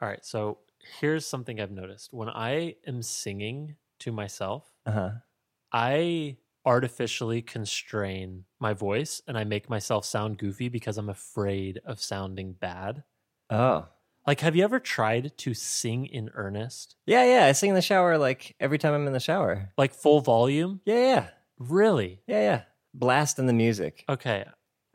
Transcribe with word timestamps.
All 0.00 0.08
right. 0.08 0.24
So 0.24 0.58
here's 1.00 1.26
something 1.26 1.60
I've 1.60 1.70
noticed. 1.70 2.12
When 2.12 2.28
I 2.28 2.76
am 2.86 3.02
singing 3.02 3.76
to 4.00 4.12
myself, 4.12 4.70
Uh 4.86 4.90
huh. 4.92 5.10
I 5.72 6.36
artificially 6.64 7.42
constrain 7.42 8.44
my 8.60 8.72
voice 8.74 9.22
and 9.26 9.38
I 9.38 9.44
make 9.44 9.68
myself 9.70 10.04
sound 10.04 10.38
goofy 10.38 10.68
because 10.68 10.98
I'm 10.98 11.08
afraid 11.08 11.80
of 11.84 12.00
sounding 12.00 12.52
bad. 12.52 13.04
Oh. 13.50 13.86
Like, 14.26 14.40
have 14.40 14.54
you 14.54 14.64
ever 14.64 14.78
tried 14.78 15.32
to 15.38 15.54
sing 15.54 16.04
in 16.06 16.30
earnest, 16.34 16.96
Yeah, 17.06 17.24
yeah. 17.24 17.46
I 17.46 17.52
sing 17.52 17.70
in 17.70 17.74
the 17.74 17.80
shower 17.82 18.18
like 18.18 18.54
every 18.60 18.76
time 18.76 18.92
I'm 18.92 19.06
in 19.06 19.14
the 19.14 19.20
shower. 19.20 19.72
like 19.78 19.94
full 19.94 20.20
volume? 20.20 20.80
Yeah, 20.84 20.94
yeah. 21.14 21.26
Really? 21.58 22.20
Yeah, 22.26 22.40
yeah. 22.40 22.62
Blast 22.92 23.38
in 23.38 23.46
the 23.46 23.52
music. 23.54 24.04
Okay. 24.08 24.44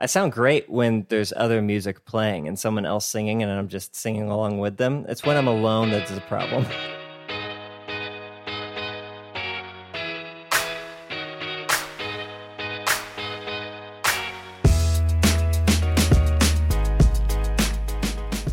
I 0.03 0.05
sound 0.05 0.33
great 0.33 0.69
when 0.69 1.05
there's 1.07 1.31
other 1.33 1.61
music 1.61 2.03
playing 2.03 2.49
and 2.49 2.59
someone 2.59 2.85
else 2.85 3.05
singing 3.05 3.41
and 3.41 3.49
I'm 3.49 3.69
just 3.69 3.95
singing 3.95 4.29
along 4.29 4.59
with 4.59 4.75
them. 4.75 5.05
It's 5.07 5.23
when 5.23 5.37
I'm 5.37 5.47
alone 5.47 5.91
that's 5.91 6.11
a 6.11 6.19
problem. 6.19 6.65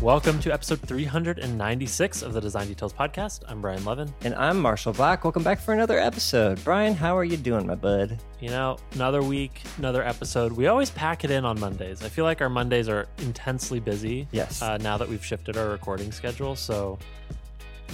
Welcome 0.01 0.39
to 0.39 0.51
episode 0.51 0.79
396 0.79 2.23
of 2.23 2.33
the 2.33 2.41
Design 2.41 2.67
Details 2.67 2.91
Podcast. 2.91 3.43
I'm 3.47 3.61
Brian 3.61 3.85
Lovin. 3.85 4.11
And 4.23 4.33
I'm 4.33 4.59
Marshall 4.59 4.93
Bock. 4.93 5.23
Welcome 5.23 5.43
back 5.43 5.59
for 5.59 5.75
another 5.75 5.99
episode. 5.99 6.59
Brian, 6.63 6.95
how 6.95 7.15
are 7.15 7.23
you 7.23 7.37
doing, 7.37 7.67
my 7.67 7.75
bud? 7.75 8.19
You 8.39 8.49
know, 8.49 8.77
another 8.95 9.21
week, 9.21 9.61
another 9.77 10.01
episode. 10.01 10.53
We 10.53 10.65
always 10.65 10.89
pack 10.89 11.23
it 11.23 11.29
in 11.29 11.45
on 11.45 11.59
Mondays. 11.59 12.03
I 12.03 12.09
feel 12.09 12.25
like 12.25 12.41
our 12.41 12.49
Mondays 12.49 12.89
are 12.89 13.07
intensely 13.19 13.79
busy. 13.79 14.27
Yes. 14.31 14.63
Uh, 14.63 14.77
now 14.77 14.97
that 14.97 15.07
we've 15.07 15.23
shifted 15.23 15.55
our 15.55 15.69
recording 15.69 16.11
schedule. 16.11 16.55
So 16.55 16.97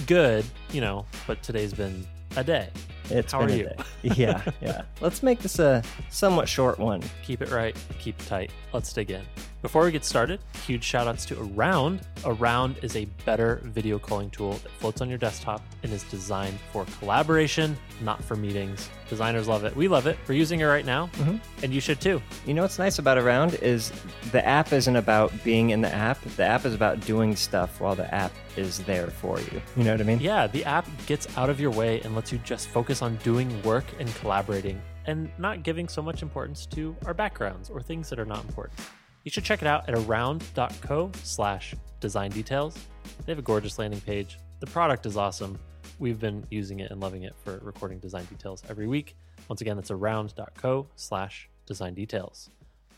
good, 0.06 0.46
you 0.72 0.80
know, 0.80 1.04
but 1.26 1.42
today's 1.42 1.74
been 1.74 2.06
a 2.36 2.42
day. 2.42 2.70
It's 3.10 3.32
how 3.32 3.40
been 3.40 3.50
are 3.50 3.52
a 3.52 3.56
you? 3.56 3.64
day. 3.64 3.76
Yeah, 4.02 4.42
yeah. 4.60 4.82
Let's 5.00 5.22
make 5.22 5.40
this 5.40 5.58
a 5.58 5.82
somewhat 6.10 6.48
short 6.48 6.78
one. 6.78 7.02
Keep 7.24 7.42
it 7.42 7.50
right, 7.50 7.76
keep 7.98 8.20
it 8.20 8.26
tight. 8.26 8.50
Let's 8.72 8.92
dig 8.92 9.10
in. 9.10 9.22
Before 9.60 9.84
we 9.84 9.90
get 9.90 10.04
started, 10.04 10.38
huge 10.66 10.84
shout 10.84 11.08
outs 11.08 11.24
to 11.26 11.40
Around. 11.40 12.02
Around 12.24 12.76
is 12.82 12.94
a 12.94 13.06
better 13.24 13.60
video 13.64 13.98
calling 13.98 14.30
tool 14.30 14.52
that 14.52 14.70
floats 14.78 15.00
on 15.00 15.08
your 15.08 15.18
desktop 15.18 15.62
and 15.82 15.92
is 15.92 16.04
designed 16.04 16.56
for 16.72 16.84
collaboration, 17.00 17.76
not 18.00 18.22
for 18.22 18.36
meetings. 18.36 18.88
Designers 19.08 19.48
love 19.48 19.64
it. 19.64 19.74
We 19.74 19.88
love 19.88 20.06
it. 20.06 20.16
We're 20.28 20.36
using 20.36 20.60
it 20.60 20.66
right 20.66 20.84
now, 20.86 21.08
Mhm. 21.14 21.40
and 21.64 21.74
you 21.74 21.80
should 21.80 22.00
too. 22.00 22.22
You 22.46 22.54
know 22.54 22.62
what's 22.62 22.78
nice 22.78 23.00
about 23.00 23.18
Around 23.18 23.54
is 23.54 23.90
the 24.30 24.46
app 24.46 24.72
isn't 24.72 24.94
about 24.94 25.32
being 25.42 25.70
in 25.70 25.80
the 25.80 25.92
app. 25.92 26.20
The 26.36 26.44
app 26.44 26.64
is 26.64 26.74
about 26.74 27.00
doing 27.00 27.34
stuff 27.34 27.80
while 27.80 27.96
the 27.96 28.12
app 28.14 28.30
is 28.56 28.78
there 28.80 29.08
for 29.08 29.40
you. 29.40 29.60
You 29.76 29.82
know 29.84 29.92
what 29.92 30.00
I 30.00 30.04
mean? 30.04 30.20
Yeah, 30.20 30.46
the 30.46 30.64
app 30.66 30.86
gets 31.06 31.26
out 31.36 31.50
of 31.50 31.58
your 31.58 31.70
way 31.72 32.00
and 32.02 32.14
lets 32.14 32.30
you 32.30 32.38
just 32.44 32.68
focus 32.68 32.97
on 33.02 33.16
doing 33.16 33.62
work 33.62 33.84
and 33.98 34.12
collaborating 34.16 34.80
and 35.06 35.30
not 35.38 35.62
giving 35.62 35.88
so 35.88 36.02
much 36.02 36.22
importance 36.22 36.66
to 36.66 36.94
our 37.06 37.14
backgrounds 37.14 37.70
or 37.70 37.80
things 37.80 38.08
that 38.10 38.18
are 38.18 38.24
not 38.24 38.44
important. 38.44 38.78
You 39.24 39.30
should 39.30 39.44
check 39.44 39.62
it 39.62 39.68
out 39.68 39.88
at 39.88 39.94
around.co 39.94 41.10
slash 41.22 41.74
design 42.00 42.30
details. 42.30 42.78
They 43.24 43.32
have 43.32 43.38
a 43.38 43.42
gorgeous 43.42 43.78
landing 43.78 44.00
page. 44.00 44.38
The 44.60 44.66
product 44.66 45.06
is 45.06 45.16
awesome. 45.16 45.58
We've 45.98 46.18
been 46.18 46.46
using 46.50 46.80
it 46.80 46.90
and 46.90 47.00
loving 47.00 47.24
it 47.24 47.34
for 47.44 47.58
recording 47.62 47.98
design 47.98 48.24
details 48.26 48.62
every 48.68 48.86
week. 48.86 49.16
Once 49.48 49.60
again, 49.60 49.76
that's 49.76 49.90
around.co 49.90 50.86
slash 50.94 51.48
design 51.66 51.94
details. 51.94 52.50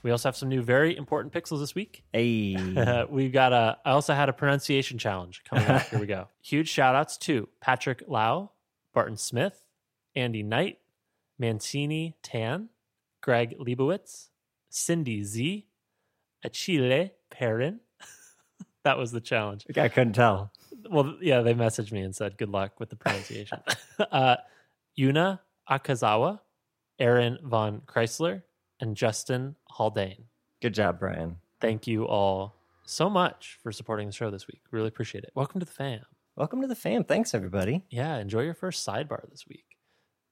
We 0.03 0.11
also 0.11 0.28
have 0.28 0.37
some 0.37 0.48
new 0.48 0.62
very 0.62 0.97
important 0.97 1.33
pixels 1.33 1.61
this 1.61 1.75
week. 1.75 2.03
Hey. 2.12 2.56
We've 3.11 3.33
got 3.33 3.53
a. 3.53 3.78
I 3.84 3.91
also 3.91 4.15
had 4.15 4.28
a 4.28 4.33
pronunciation 4.33 4.98
challenge 4.98 5.43
coming 5.48 5.67
up. 5.67 5.83
Here 5.83 5.98
we 5.98 6.06
go. 6.06 6.28
Huge 6.43 6.69
shout 6.69 6.95
outs 6.95 7.19
to 7.19 7.48
Patrick 7.61 8.05
Lau, 8.06 8.51
Barton 8.95 9.19
Smith, 9.19 9.67
Andy 10.14 10.42
Knight, 10.42 10.78
Mancini 11.39 12.16
Tan, 12.22 12.69
Greg 13.20 13.56
Leibowitz, 13.59 14.28
Cindy 14.69 15.25
Z, 15.25 15.66
Achille 16.44 17.10
Perrin. 17.31 17.81
that 18.84 18.99
was 18.99 19.12
the 19.12 19.20
challenge. 19.20 19.66
I 19.76 19.88
couldn't 19.88 20.15
tell. 20.15 20.53
Well, 20.91 21.16
yeah, 21.20 21.43
they 21.43 21.54
messaged 21.54 21.93
me 21.93 22.00
and 22.00 22.15
said 22.15 22.38
good 22.38 22.49
luck 22.49 22.81
with 22.81 22.91
the 22.91 22.97
pronunciation. 22.97 23.59
uh, 24.12 24.37
Yuna 24.99 25.41
Akazawa, 25.70 26.41
Aaron 26.99 27.38
von 27.43 27.82
Chrysler, 27.87 28.43
and 28.81 28.97
Justin 28.97 29.56
Haldane 29.70 30.25
Good 30.62 30.75
job, 30.75 30.99
Brian. 30.99 31.37
thank 31.60 31.87
you 31.87 32.06
all 32.06 32.56
so 32.84 33.09
much 33.09 33.59
for 33.62 33.70
supporting 33.72 34.06
the 34.09 34.12
show 34.12 34.31
this 34.31 34.47
week. 34.47 34.60
Really 34.70 34.88
appreciate 34.88 35.25
it. 35.25 35.31
Welcome 35.34 35.60
to 35.60 35.66
the 35.66 35.72
fam. 35.72 36.00
Welcome 36.37 36.60
to 36.62 36.66
the 36.66 36.75
fam. 36.75 37.04
Thanks, 37.04 37.34
everybody. 37.34 37.84
Yeah, 37.91 38.16
enjoy 38.19 38.41
your 38.41 38.54
first 38.54 38.87
sidebar 38.87 39.28
this 39.31 39.47
week. 39.47 39.65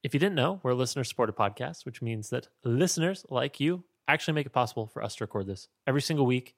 If 0.04 0.14
you 0.14 0.20
didn't 0.20 0.36
know, 0.36 0.60
we're 0.62 0.70
a 0.70 0.76
listener 0.76 1.02
supported 1.02 1.34
podcast, 1.34 1.84
which 1.84 2.00
means 2.00 2.30
that 2.30 2.46
listeners 2.64 3.26
like 3.30 3.58
you 3.58 3.82
actually 4.06 4.34
make 4.34 4.46
it 4.46 4.52
possible 4.52 4.86
for 4.86 5.02
us 5.02 5.16
to 5.16 5.24
record 5.24 5.48
this 5.48 5.66
every 5.88 6.02
single 6.02 6.24
week. 6.24 6.54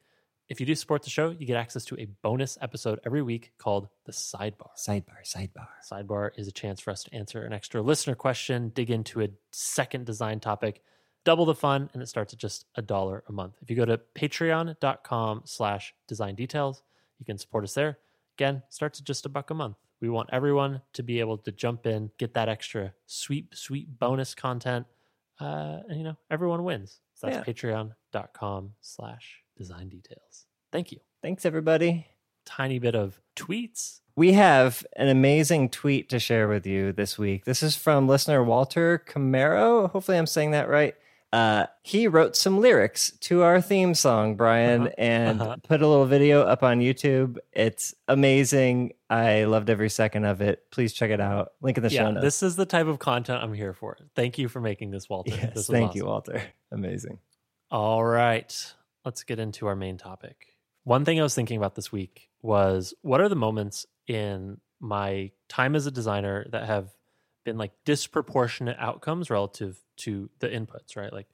If 0.51 0.61
you 0.61 0.67
do 0.67 0.75
support 0.75 1.05
the 1.05 1.11
show, 1.11 1.31
you 1.31 1.47
get 1.47 1.56
access 1.56 1.87
to 1.87 1.99
a 1.99 2.06
bonus 2.23 2.59
episode 2.61 3.01
every 3.06 3.23
week 3.23 3.53
called 3.56 3.89
The 4.05 4.12
Sidebar. 4.12 4.71
Sidebar, 4.77 5.23
sidebar. 5.25 5.69
Sidebar 5.91 6.31
is 6.37 6.49
a 6.49 6.53
chance 6.53 6.81
for 6.81 6.91
us 6.91 7.05
to 7.05 7.15
answer 7.15 7.43
an 7.43 7.55
extra 7.55 7.81
listener 7.81 8.15
question, 8.15 8.73
dig 8.75 8.91
into 8.91 9.23
a 9.23 9.28
second 9.53 10.05
design 10.05 10.41
topic, 10.41 10.83
double 11.25 11.47
the 11.47 11.55
fun, 11.55 11.89
and 11.95 12.03
it 12.03 12.09
starts 12.09 12.34
at 12.34 12.39
just 12.39 12.67
a 12.75 12.83
dollar 12.83 13.25
a 13.27 13.33
month. 13.33 13.55
If 13.62 13.71
you 13.71 13.77
go 13.77 13.87
to 13.87 14.01
patreon.com 14.15 15.43
slash 15.47 15.95
design 16.07 16.34
details, 16.34 16.83
you 17.19 17.25
can 17.25 17.39
support 17.39 17.65
us 17.65 17.72
there. 17.72 17.99
Again, 18.37 18.65
starts 18.69 19.01
at 19.01 19.07
just 19.07 19.25
a 19.25 19.31
buck 19.31 19.51
a 19.51 19.55
month. 19.55 19.77
We 20.00 20.09
want 20.09 20.31
everyone 20.33 20.83
to 20.94 21.03
be 21.03 21.21
able 21.21 21.38
to 21.38 21.53
jump 21.53 21.87
in, 21.87 22.11
get 22.19 22.34
that 22.34 22.49
extra 22.49 22.94
sweet, 23.06 23.55
sweet 23.55 23.99
bonus 23.99 24.34
content. 24.34 24.87
Uh, 25.41 25.81
and 25.88 25.99
you 25.99 26.05
know, 26.05 26.16
everyone 26.31 26.65
wins. 26.65 27.00
So 27.15 27.27
that's 27.27 27.47
patreon.com 27.47 28.72
slash 28.81 29.43
design 29.56 29.89
details. 29.89 30.47
Thank 30.72 30.93
you. 30.93 31.00
Thanks, 31.22 31.44
everybody. 31.44 32.06
Tiny 32.47 32.78
bit 32.78 32.94
of 32.94 33.21
tweets. 33.37 34.00
We 34.16 34.33
have 34.33 34.84
an 34.97 35.09
amazing 35.09 35.71
tweet 35.71 36.09
to 36.10 36.19
share 36.19 36.49
with 36.49 36.66
you 36.66 36.93
this 36.93 37.19
week. 37.19 37.44
This 37.44 37.62
is 37.62 37.77
from 37.77 38.09
listener 38.09 38.43
Walter 38.43 39.03
Camaro. 39.06 39.91
Hopefully, 39.91 40.19
I'm 40.19 40.27
saying 40.27 40.50
that 40.53 40.69
right. 40.69 40.94
Uh, 41.32 41.66
he 41.84 42.08
wrote 42.08 42.34
some 42.36 42.58
lyrics 42.60 43.12
to 43.20 43.42
our 43.42 43.60
theme 43.60 43.94
song, 43.94 44.34
Brian, 44.36 44.82
Uh-huh. 44.82 44.94
and 44.98 45.41
Uh-huh. 45.41 45.56
put 45.62 45.80
a 45.80 45.86
little 45.86 46.06
video 46.06 46.42
up 46.42 46.62
on 46.64 46.80
YouTube. 46.80 47.38
It's 47.52 47.94
amazing. 48.08 48.92
I 49.08 49.44
loved 49.44 49.70
every 49.70 49.91
second 49.91 50.24
of 50.24 50.41
it. 50.41 50.68
Please 50.72 50.92
check 50.92 51.10
it 51.10 51.20
out. 51.20 51.52
Link 51.60 51.76
in 51.76 51.82
the 51.84 51.91
show 51.91 51.94
yeah, 52.06 52.10
notes. 52.10 52.22
this 52.24 52.42
is 52.42 52.56
the 52.56 52.66
type 52.66 52.86
of 52.88 52.98
content 52.98 53.42
I'm 53.44 53.54
here 53.54 53.72
for. 53.72 53.96
Thank 54.16 54.38
you 54.38 54.48
for 54.48 54.60
making 54.60 54.91
this, 54.91 55.08
Walter. 55.08 55.30
yes, 55.30 55.54
this 55.54 55.66
thank 55.68 55.94
you. 55.94 56.06
Walter. 56.06 56.42
Amazing. 56.72 57.18
All 57.70 58.02
right, 58.04 58.74
let's 59.04 59.22
get 59.22 59.38
into 59.38 59.68
our 59.68 59.76
main 59.76 59.97
topic. 59.98 60.56
One 60.82 61.04
thing 61.04 61.20
I 61.20 61.22
was 61.22 61.34
thinking 61.36 61.56
about 61.56 61.76
this 61.76 61.92
week 61.92 62.28
was 62.42 62.92
what 63.02 63.20
are 63.20 63.28
the 63.28 63.36
moments 63.36 63.86
in 64.08 64.60
my 64.80 65.30
time 65.48 65.76
as 65.76 65.86
a 65.86 65.91
designer 65.92 66.47
that 66.50 66.64
have 66.66 66.88
been 67.45 67.59
like 67.59 67.73
disproportionate 67.84 68.77
outcomes 68.78 69.31
relative 69.31 69.81
to 69.99 70.31
the 70.41 70.49
inputs, 70.49 70.97
right? 70.97 71.12
Like 71.12 71.28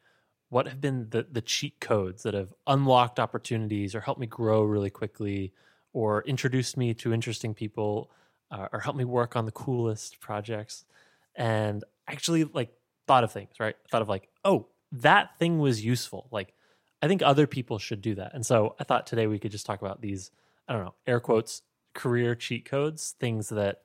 what 0.49 0.69
have 0.69 0.81
been 0.81 1.09
the 1.11 1.27
the 1.31 1.41
cheat 1.41 1.81
codes 1.81 2.22
that 2.22 2.34
have 2.34 2.53
unlocked 2.67 3.19
opportunities 3.19 3.94
or 3.94 4.00
helped 4.00 4.21
me 4.21 4.27
grow 4.27 4.62
really 4.62 4.91
quickly 4.91 5.53
or 5.93 6.22
introduced 6.22 6.77
me 6.77 6.94
to 6.94 7.12
interesting 7.12 7.55
people 7.55 8.11
uh, 8.50 8.69
or 8.72 8.81
helped 8.81 8.99
me 8.99 9.05
work 9.05 9.34
on 9.34 9.44
the 9.44 9.53
coolest 9.53 10.21
projects 10.21 10.84
and 11.34 11.84
actually 12.06 12.44
like 12.44 12.71
thought 13.06 13.25
of 13.25 13.33
things, 13.33 13.59
right? 13.59 13.77
Thought 13.91 14.03
of 14.03 14.09
like, 14.09 14.28
oh, 14.44 14.67
that 14.93 15.38
thing 15.38 15.59
was 15.59 15.84
useful. 15.84 16.28
Like, 16.31 16.53
I 17.03 17.09
think 17.09 17.23
other 17.23 17.47
people 17.47 17.78
should 17.78 18.00
do 18.00 18.15
that. 18.17 18.34
And 18.34 18.44
so 18.44 18.75
I 18.78 18.84
thought 18.84 19.06
today 19.06 19.27
we 19.27 19.38
could 19.38 19.50
just 19.50 19.67
talk 19.67 19.81
about 19.81 20.00
these, 20.00 20.31
I 20.69 20.73
don't 20.73 20.84
know, 20.84 20.94
air 21.06 21.21
quotes, 21.21 21.62
career 21.94 22.34
cheat 22.34 22.65
codes, 22.65 23.15
things 23.19 23.49
that 23.50 23.82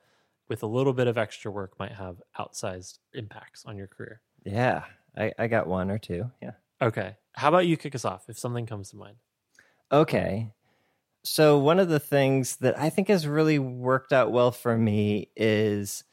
with 0.51 0.63
a 0.63 0.67
little 0.67 0.91
bit 0.91 1.07
of 1.07 1.17
extra 1.17 1.49
work 1.49 1.79
might 1.79 1.93
have 1.93 2.21
outsized 2.37 2.99
impacts 3.13 3.63
on 3.65 3.77
your 3.77 3.87
career. 3.87 4.19
Yeah, 4.43 4.83
I, 5.17 5.31
I 5.39 5.47
got 5.47 5.65
one 5.65 5.89
or 5.89 5.97
two. 5.97 6.29
Yeah. 6.41 6.51
Okay. 6.81 7.15
How 7.31 7.47
about 7.47 7.67
you 7.67 7.77
kick 7.77 7.95
us 7.95 8.03
off 8.03 8.25
if 8.27 8.37
something 8.37 8.65
comes 8.65 8.89
to 8.89 8.97
mind? 8.97 9.15
Okay. 9.93 10.51
So, 11.23 11.57
one 11.57 11.79
of 11.79 11.87
the 11.87 12.01
things 12.01 12.57
that 12.57 12.77
I 12.77 12.89
think 12.89 13.07
has 13.07 13.25
really 13.25 13.59
worked 13.59 14.11
out 14.11 14.33
well 14.33 14.51
for 14.51 14.77
me 14.77 15.29
is 15.37 16.03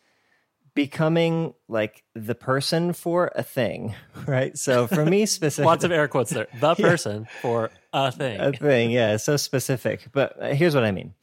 becoming 0.72 1.54
like 1.66 2.04
the 2.14 2.36
person 2.36 2.92
for 2.92 3.32
a 3.34 3.42
thing, 3.42 3.96
right? 4.28 4.56
So, 4.56 4.86
for 4.86 5.04
me, 5.04 5.26
specifically, 5.26 5.66
Lots 5.72 5.82
of 5.82 5.90
air 5.90 6.06
quotes 6.06 6.30
there. 6.30 6.46
The 6.60 6.74
Yeah. 6.78 6.90
person 6.90 7.26
for 7.42 7.70
a 7.92 8.12
thing. 8.12 8.38
a 8.38 8.52
thing, 8.52 8.92
yeah, 8.92 9.16
so 9.16 9.36
specific. 9.36 10.06
But 10.12 10.40
uh, 10.40 10.54
here's 10.54 10.76
what 10.76 10.84
I 10.84 10.92
mean 10.92 11.14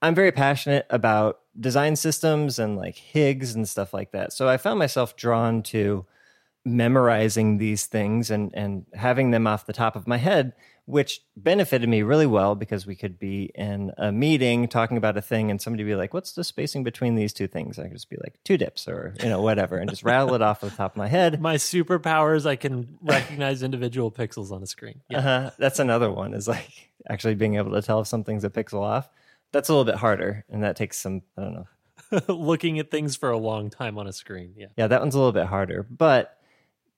I'm 0.00 0.14
very 0.14 0.30
passionate 0.30 0.86
about 0.88 1.40
design 1.58 1.96
systems 1.96 2.58
and 2.58 2.76
like 2.76 2.96
HIGs 2.96 3.54
and 3.54 3.68
stuff 3.68 3.92
like 3.94 4.12
that. 4.12 4.32
So, 4.32 4.48
I 4.48 4.56
found 4.56 4.78
myself 4.78 5.16
drawn 5.16 5.62
to 5.64 6.06
memorizing 6.64 7.58
these 7.58 7.86
things 7.86 8.30
and 8.30 8.50
and 8.54 8.86
having 8.94 9.30
them 9.30 9.46
off 9.46 9.66
the 9.66 9.72
top 9.72 9.96
of 9.96 10.06
my 10.06 10.16
head 10.16 10.54
which 10.86 11.22
benefited 11.36 11.88
me 11.88 12.02
really 12.02 12.26
well 12.26 12.54
because 12.54 12.86
we 12.86 12.94
could 12.94 13.18
be 13.18 13.50
in 13.54 13.90
a 13.96 14.12
meeting 14.12 14.68
talking 14.68 14.96
about 14.96 15.16
a 15.16 15.22
thing 15.22 15.50
and 15.50 15.60
somebody 15.60 15.82
be 15.82 15.94
like, 15.94 16.12
What's 16.12 16.32
the 16.32 16.44
spacing 16.44 16.84
between 16.84 17.14
these 17.14 17.32
two 17.32 17.46
things? 17.46 17.78
I 17.78 17.84
could 17.84 17.92
just 17.92 18.10
be 18.10 18.18
like, 18.22 18.38
Two 18.44 18.58
dips 18.58 18.86
or, 18.86 19.14
you 19.22 19.28
know, 19.28 19.40
whatever, 19.40 19.78
and 19.78 19.88
just 19.88 20.02
rattle 20.02 20.34
it 20.34 20.42
off 20.42 20.60
the 20.60 20.70
top 20.70 20.92
of 20.92 20.96
my 20.96 21.08
head. 21.08 21.40
My 21.44 21.56
superpowers, 21.56 22.46
I 22.46 22.56
can 22.56 22.98
recognize 23.00 23.62
individual 23.62 24.10
pixels 24.10 24.50
on 24.50 24.62
a 24.62 24.66
screen. 24.66 25.00
Yeah. 25.08 25.18
Uh-huh. 25.18 25.50
That's 25.58 25.78
another 25.78 26.10
one 26.10 26.34
is 26.34 26.46
like 26.46 26.90
actually 27.08 27.34
being 27.34 27.56
able 27.56 27.72
to 27.72 27.82
tell 27.82 28.00
if 28.00 28.06
something's 28.06 28.44
a 28.44 28.50
pixel 28.50 28.82
off. 28.82 29.08
That's 29.54 29.68
a 29.68 29.72
little 29.72 29.84
bit 29.84 29.94
harder 29.94 30.44
and 30.50 30.64
that 30.64 30.76
takes 30.76 30.98
some, 30.98 31.22
I 31.38 31.42
don't 31.42 31.54
know. 31.54 32.20
Looking 32.34 32.80
at 32.80 32.90
things 32.90 33.14
for 33.16 33.30
a 33.30 33.38
long 33.38 33.70
time 33.70 33.96
on 33.98 34.06
a 34.06 34.12
screen. 34.12 34.52
Yeah. 34.56 34.66
Yeah, 34.76 34.88
that 34.88 35.00
one's 35.00 35.14
a 35.14 35.18
little 35.18 35.32
bit 35.32 35.46
harder. 35.46 35.86
But 35.88 36.36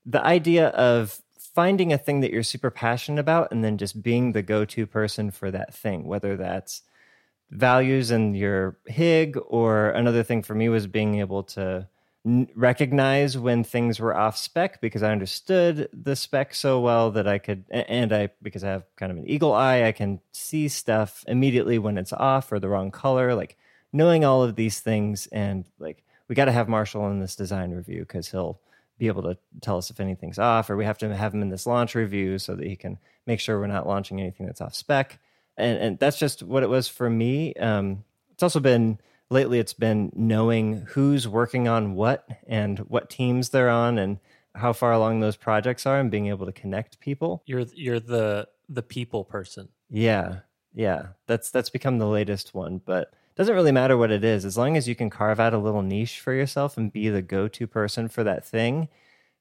the 0.07 0.25
idea 0.25 0.69
of 0.69 1.21
finding 1.55 1.93
a 1.93 1.99
thing 1.99 2.21
that 2.21 2.31
you're 2.31 2.43
super 2.43 2.71
passionate 2.71 3.21
about 3.21 3.53
and 3.53 3.63
then 3.63 3.77
just 3.77 4.03
being 4.03 4.33
the 4.33 4.43
go-to 4.43 4.87
person 4.87 5.31
for 5.31 5.51
that 5.51 5.75
thing 5.75 6.07
whether 6.07 6.37
that's 6.37 6.83
values 7.51 8.11
in 8.11 8.35
your 8.35 8.79
hig 8.87 9.39
or 9.47 9.91
another 9.91 10.23
thing 10.23 10.43
for 10.43 10.55
me 10.55 10.69
was 10.69 10.87
being 10.87 11.19
able 11.21 11.43
to 11.43 11.87
recognize 12.55 13.39
when 13.39 13.63
things 13.63 14.01
were 14.01 14.17
off 14.17 14.37
spec 14.37 14.81
because 14.81 15.03
i 15.03 15.13
understood 15.13 15.89
the 15.93 16.17
spec 16.17 16.55
so 16.55 16.81
well 16.81 17.13
that 17.13 17.29
i 17.29 17.39
could 17.39 17.65
and 17.71 18.13
i 18.13 18.29
because 18.43 18.65
i 18.65 18.69
have 18.69 18.85
kind 18.97 19.13
of 19.13 19.19
an 19.19 19.29
eagle 19.29 19.53
eye 19.53 19.85
i 19.85 19.93
can 19.93 20.21
see 20.33 20.67
stuff 20.67 21.25
immediately 21.29 21.79
when 21.79 21.97
it's 21.97 22.13
off 22.13 22.51
or 22.51 22.59
the 22.59 22.69
wrong 22.69 22.91
color 22.91 23.35
like 23.35 23.57
knowing 23.93 24.25
all 24.25 24.43
of 24.43 24.57
these 24.57 24.81
things 24.81 25.29
and 25.29 25.69
like 25.79 26.03
we 26.29 26.35
got 26.35 26.47
to 26.47 26.53
have 26.53 26.69
marshall 26.69 27.09
in 27.11 27.21
this 27.21 27.37
design 27.37 27.71
review 27.71 28.01
because 28.01 28.29
he'll 28.29 28.61
be 28.99 29.07
able 29.07 29.23
to 29.23 29.37
tell 29.61 29.77
us 29.77 29.91
if 29.91 30.01
anything's 30.01 30.39
off, 30.39 30.71
or 30.71 30.77
we 30.77 30.85
have 30.85 30.99
to 30.99 31.15
have 31.15 31.35
him 31.35 31.43
in 31.43 31.51
this 31.51 31.67
launch 31.67 31.95
review 31.95 32.39
so 32.39 32.55
that 32.55 32.67
he 32.67 32.77
can 32.77 32.99
make 33.27 33.41
sure 33.41 33.59
we're 33.59 33.67
not 33.67 33.87
launching 33.87 34.21
anything 34.21 34.47
that's 34.47 34.61
off 34.61 34.75
spec. 34.75 35.19
And, 35.57 35.79
and 35.79 35.99
that's 35.99 36.19
just 36.19 36.43
what 36.43 36.63
it 36.63 36.69
was 36.69 36.89
for 36.89 37.09
me. 37.09 37.55
Um, 37.55 38.05
it's 38.33 38.43
also 38.43 38.61
been 38.61 38.99
lately, 39.31 39.59
it's 39.59 39.75
been 39.75 40.13
knowing 40.15 40.87
who's 40.91 41.27
working 41.27 41.69
on 41.69 41.95
what 41.95 42.27
and 42.47 42.79
what 42.81 43.11
teams 43.11 43.51
they're 43.51 43.71
on 43.71 43.99
and 43.99 44.19
how 44.55 44.73
far 44.73 44.93
along 44.93 45.21
those 45.21 45.37
projects 45.37 45.87
are 45.87 45.99
and 45.99 46.11
being 46.11 46.29
able 46.29 46.47
to 46.47 46.53
connect 46.53 47.01
people. 47.01 47.43
You're 47.47 47.67
you're 47.75 48.01
the 48.01 48.49
the 48.69 48.83
people 48.83 49.25
person. 49.25 49.69
Yeah. 49.91 50.41
Yeah. 50.75 51.09
That's 51.27 51.51
that's 51.51 51.71
become 51.71 51.99
the 51.99 52.09
latest 52.09 52.55
one, 52.55 52.81
but 52.85 53.13
doesn't 53.37 53.55
really 53.55 53.73
matter 53.73 53.97
what 53.97 54.11
it 54.11 54.25
is 54.25 54.45
as 54.45 54.57
long 54.57 54.77
as 54.77 54.89
you 54.89 54.95
can 54.95 55.11
carve 55.11 55.39
out 55.39 55.55
a 55.55 55.59
little 55.59 55.83
niche 55.83 56.21
for 56.21 56.33
yourself 56.33 56.77
and 56.77 56.93
be 56.93 57.09
the 57.09 57.23
go-to 57.23 57.67
person 57.67 58.09
for 58.09 58.25
that 58.25 58.45
thing 58.45 58.89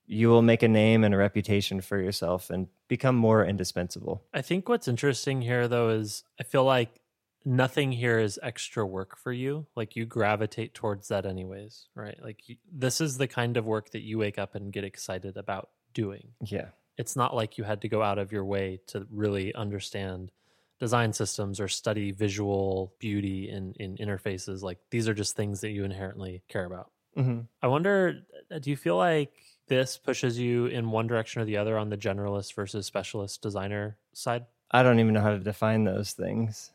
you 0.07 0.27
will 0.27 0.43
make 0.43 0.61
a 0.61 0.67
name 0.67 1.03
and 1.03 1.15
a 1.15 1.17
reputation 1.17 1.81
for 1.81 1.99
yourself 1.99 2.49
and 2.49 2.67
become 2.87 3.15
more 3.15 3.43
indispensable 3.45 4.21
i 4.33 4.41
think 4.41 4.69
what's 4.69 4.87
interesting 4.87 5.41
here 5.41 5.67
though 5.67 5.89
is 5.89 6.23
i 6.39 6.43
feel 6.43 6.63
like 6.63 6.99
nothing 7.45 7.91
here 7.91 8.17
is 8.17 8.39
extra 8.41 8.85
work 8.85 9.17
for 9.17 9.31
you. 9.31 9.67
Like 9.75 9.95
you 9.95 10.05
gravitate 10.05 10.73
towards 10.73 11.07
that 11.09 11.25
anyways 11.25 11.87
right? 11.95 12.17
Like 12.21 12.49
you, 12.49 12.57
this 12.71 12.99
is 12.99 13.17
the 13.17 13.27
kind 13.27 13.55
of 13.55 13.65
work 13.65 13.91
that 13.91 14.01
you 14.01 14.17
wake 14.17 14.39
up 14.39 14.55
and 14.55 14.73
get 14.73 14.83
excited 14.83 15.37
about 15.37 15.69
doing. 15.93 16.29
Yeah. 16.43 16.69
It's 16.97 17.15
not 17.15 17.35
like 17.35 17.57
you 17.57 17.63
had 17.63 17.81
to 17.81 17.89
go 17.89 18.01
out 18.01 18.17
of 18.17 18.31
your 18.31 18.45
way 18.45 18.79
to 18.87 19.05
really 19.11 19.53
understand 19.53 20.31
design 20.79 21.13
systems 21.13 21.59
or 21.59 21.67
study 21.67 22.11
visual 22.11 22.93
beauty 22.99 23.49
in 23.49 23.73
in 23.79 23.97
interfaces. 23.97 24.61
Like 24.61 24.79
these 24.89 25.07
are 25.07 25.13
just 25.13 25.35
things 25.35 25.61
that 25.61 25.69
you 25.69 25.83
inherently 25.83 26.41
care 26.49 26.65
about. 26.65 26.91
Mm-hmm. 27.17 27.41
i 27.61 27.67
wonder 27.67 28.23
uh, 28.51 28.59
do 28.59 28.69
you 28.69 28.75
feel 28.75 28.97
like 28.97 29.31
this 29.69 29.97
pushes 29.97 30.37
you 30.37 30.65
in 30.65 30.91
one 30.91 31.07
direction 31.07 31.41
or 31.41 31.45
the 31.45 31.55
other 31.55 31.77
on 31.77 31.89
the 31.89 31.95
generalist 31.95 32.53
versus 32.55 32.85
specialist 32.85 33.41
designer 33.41 33.95
side? 34.11 34.45
I 34.69 34.83
don't 34.83 34.99
even 34.99 35.13
know 35.13 35.21
how 35.21 35.29
to 35.29 35.39
define 35.39 35.85
those 35.85 36.11
things 36.11 36.71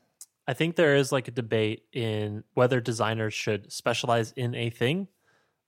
i 0.47 0.55
think 0.55 0.77
there 0.77 0.97
is 0.97 1.13
like 1.13 1.29
a 1.29 1.31
debate 1.31 1.85
in 1.93 2.45
whether 2.55 2.81
designers 2.81 3.35
should 3.35 3.71
specialize 3.73 4.33
in 4.33 4.55
a 4.55 4.71
thing 4.71 5.09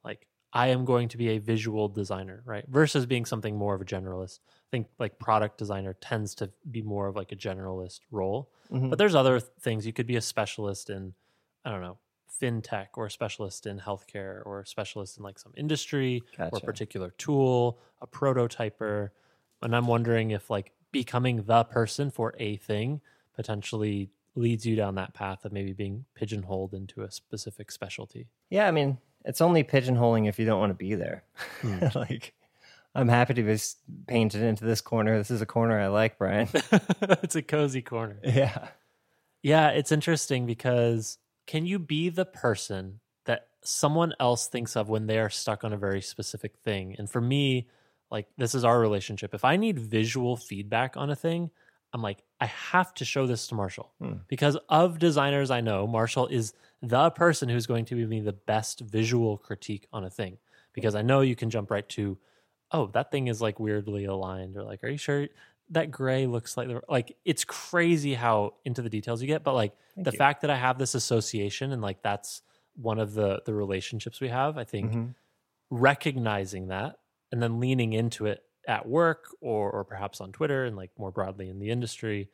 like 0.05 0.27
I 0.55 0.67
am 0.69 0.85
going 0.85 1.09
to 1.09 1.17
be 1.17 1.31
a 1.31 1.39
visual 1.39 1.89
designer, 1.89 2.43
right? 2.45 2.67
Versus 2.69 3.07
being 3.07 3.25
something 3.25 3.57
more 3.57 3.75
of 3.75 3.81
a 3.81 3.87
generalist. 3.87 4.41
I 4.47 4.69
think 4.71 4.89
like 4.99 5.19
product 5.19 5.57
designer 5.57 5.95
tends 5.95 6.35
to 6.35 6.51
be 6.71 6.83
more 6.83 7.07
of 7.09 7.17
like 7.17 7.33
a 7.33 7.37
generalist 7.37 8.01
role. 8.11 8.51
Mhm. 8.71 8.91
But 8.91 8.99
there's 8.99 9.15
other 9.15 9.41
th- 9.41 9.51
things. 9.61 9.87
You 9.87 9.95
could 9.95 10.07
be 10.07 10.17
a 10.17 10.21
specialist 10.21 10.91
in, 10.91 11.15
I 11.65 11.71
don't 11.71 11.81
know, 11.81 11.97
fintech 12.39 12.89
or 12.99 13.07
a 13.07 13.11
specialist 13.11 13.67
in 13.67 13.81
healthcare 13.81 14.45
or 14.45 14.61
a 14.61 14.67
specialist 14.67 15.17
in 15.17 15.23
like 15.23 15.39
some 15.39 15.55
industry 15.57 16.23
or 16.39 16.59
a 16.59 16.61
particular 16.67 17.11
tool, 17.17 17.79
a 18.03 18.07
prototyper. 18.07 19.09
And 19.63 19.75
I'm 19.75 19.87
wondering 19.87 20.33
if 20.33 20.51
like 20.51 20.73
becoming 20.91 21.45
the 21.45 21.65
person 21.65 22.11
for 22.11 22.35
a 22.39 22.57
thing 22.57 23.01
potentially 23.35 24.11
leads 24.35 24.65
you 24.67 24.75
down 24.77 24.95
that 24.95 25.15
path 25.15 25.45
of 25.45 25.53
maybe 25.53 25.73
being 25.73 26.05
pigeonholed 26.15 26.73
into 26.75 27.03
a 27.03 27.11
specific 27.11 27.71
specialty. 27.71 28.29
yeah 28.51 28.67
i 28.67 28.71
mean 28.71 28.99
it's 29.25 29.41
only 29.41 29.63
pigeonholing 29.63 30.29
if 30.29 30.39
you 30.39 30.47
don't 30.47 30.59
want 30.61 30.71
to 30.71 30.75
be 30.75 30.95
there 30.95 31.23
Hmm. 31.61 31.79
like 31.95 32.33
i'm 32.95 33.09
happy 33.09 33.35
to 33.35 33.43
be 33.43 33.57
painted 34.07 34.43
into 34.43 34.65
this 34.65 34.81
corner 34.81 35.17
this 35.19 35.31
is 35.31 35.41
a 35.43 35.47
corner 35.47 35.79
i 35.79 35.87
like 35.89 36.19
brian 36.19 36.49
it's 37.23 37.37
a 37.37 37.43
cozy 37.43 37.83
corner. 37.83 38.19
yeah 38.25 38.69
Yeah, 39.43 39.69
it's 39.71 39.91
interesting 39.93 40.47
because 40.47 41.19
can 41.47 41.67
you 41.67 41.79
be 41.81 42.09
the 42.11 42.25
person 42.25 43.01
that 43.25 43.49
someone 43.65 44.13
else 44.21 44.47
thinks 44.47 44.77
of 44.77 44.89
when 44.89 45.07
they 45.09 45.19
are 45.19 45.31
stuck 45.31 45.65
on 45.65 45.73
a 45.73 45.77
very 45.77 46.01
specific 46.01 46.53
thing? 46.65 46.95
And 46.97 47.11
for 47.11 47.21
me, 47.21 47.67
like 48.09 48.29
this 48.39 48.55
is 48.55 48.65
our 48.65 48.79
relationship. 48.79 49.35
If 49.35 49.45
I 49.45 49.57
need 49.57 49.79
visual 49.81 50.37
feedback 50.37 50.97
on 50.97 51.11
a 51.11 51.17
thing, 51.17 51.51
I'm 51.93 52.03
like, 52.03 52.23
I 52.43 52.47
have 52.47 52.93
to 52.95 53.05
show 53.05 53.25
this 53.27 53.47
to 53.49 53.55
Marshall 53.55 53.89
Hmm. 54.01 54.15
because 54.29 54.57
of 54.69 54.99
designers 54.99 55.51
I 55.59 55.61
know, 55.61 55.87
Marshall 55.87 56.27
is 56.39 56.53
the 56.97 57.11
person 57.11 57.49
who's 57.49 57.67
going 57.73 57.85
to 57.87 57.95
give 58.01 58.09
me 58.09 58.21
the 58.21 58.33
best 58.33 58.81
visual 58.81 59.39
critique 59.39 59.87
on 59.93 60.03
a 60.05 60.11
thing 60.11 60.39
because 60.73 60.95
I 61.01 61.03
know 61.03 61.21
you 61.21 61.37
can 61.37 61.51
jump 61.51 61.71
right 61.71 61.89
to, 61.91 62.19
oh, 62.73 62.87
that 62.89 63.11
thing 63.13 63.29
is 63.29 63.41
like 63.41 63.61
weirdly 63.61 64.05
aligned, 64.07 64.57
or 64.57 64.65
like, 64.65 64.83
are 64.83 64.89
you 64.89 64.99
sure 64.99 65.29
that 65.71 65.91
gray 65.93 66.27
looks 66.27 66.57
like 66.57 66.67
the 66.69 66.83
like? 66.89 67.17
It's 67.25 67.45
crazy 67.45 68.15
how 68.15 68.55
into 68.65 68.83
the 68.83 68.91
details 68.91 69.23
you 69.23 69.29
get, 69.29 69.45
but 69.45 69.55
like 69.55 69.73
Thank 69.95 70.07
the 70.07 70.13
you. 70.13 70.19
fact 70.19 70.41
that 70.43 70.51
I 70.51 70.57
have 70.57 70.77
this 70.79 70.95
association 70.97 71.71
and 71.73 71.81
like 71.81 72.03
that's 72.03 72.43
one 72.75 72.99
of 72.99 73.15
the 73.15 73.41
the 73.47 73.55
relationships 73.55 74.21
we 74.21 74.29
have, 74.31 74.59
I 74.59 74.65
think 74.65 74.93
Mhm. 74.93 75.15
recognizing 75.71 76.69
that 76.69 76.97
and 77.31 77.43
then 77.43 77.61
leaning 77.61 77.93
into 77.93 78.27
it 78.27 78.43
at 78.69 78.87
work 78.89 79.27
or 79.41 79.71
or 79.71 79.85
perhaps 79.85 80.21
on 80.21 80.33
Twitter 80.33 80.65
and 80.65 80.77
like 80.77 80.91
more 80.99 81.11
broadly 81.11 81.49
in 81.49 81.59
the 81.59 81.71
industry, 81.71 82.31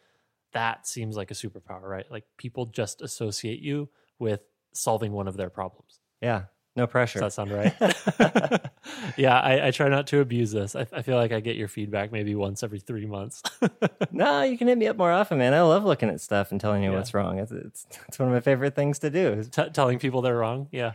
that 0.53 0.87
seems 0.87 1.17
like 1.17 1.31
a 1.31 1.35
superpower, 1.35 1.83
right? 1.83 2.11
Like 2.11 2.25
people 2.37 2.67
just 2.67 3.03
associate 3.03 3.61
you 3.61 3.89
with 4.19 4.41
solving 4.75 5.13
one 5.13 5.29
of 5.29 5.37
their 5.37 5.51
problems. 5.51 6.01
yeah 6.21 6.45
no 6.79 6.87
pressure 6.87 7.19
Does 7.21 7.35
that 7.37 7.49
sound 7.49 7.51
right? 7.53 7.75
yeah, 9.19 9.39
I, 9.39 9.67
I 9.69 9.71
try 9.71 9.89
not 9.89 10.07
to 10.09 10.21
abuse 10.21 10.51
this. 10.53 10.75
I, 10.75 10.87
I 10.93 11.03
feel 11.03 11.17
like 11.17 11.33
I 11.33 11.41
get 11.41 11.57
your 11.57 11.69
feedback 11.69 12.11
maybe 12.13 12.35
once 12.35 12.63
every 12.63 12.81
three 12.81 13.07
months. 13.07 13.43
No, 14.11 14.43
you 14.43 14.57
can 14.59 14.67
hit 14.69 14.79
me 14.79 14.87
up 14.89 14.97
more 14.97 15.13
often, 15.13 15.39
man. 15.39 15.55
I 15.55 15.61
love 15.61 15.85
looking 15.85 16.09
at 16.09 16.21
stuff 16.21 16.51
and 16.51 16.61
telling 16.61 16.83
you 16.83 16.91
Yeah. 16.91 16.97
what's 16.97 17.15
wrong. 17.15 17.39
It's, 17.39 17.53
it's 17.53 17.87
it's 18.09 18.19
one 18.19 18.29
of 18.29 18.35
my 18.35 18.41
favorite 18.41 18.75
things 18.75 18.99
to 19.01 19.11
do. 19.11 19.45
T- 19.45 19.69
telling 19.73 19.99
people 19.99 20.23
they're 20.23 20.37
wrong. 20.37 20.67
Yeah. 20.73 20.93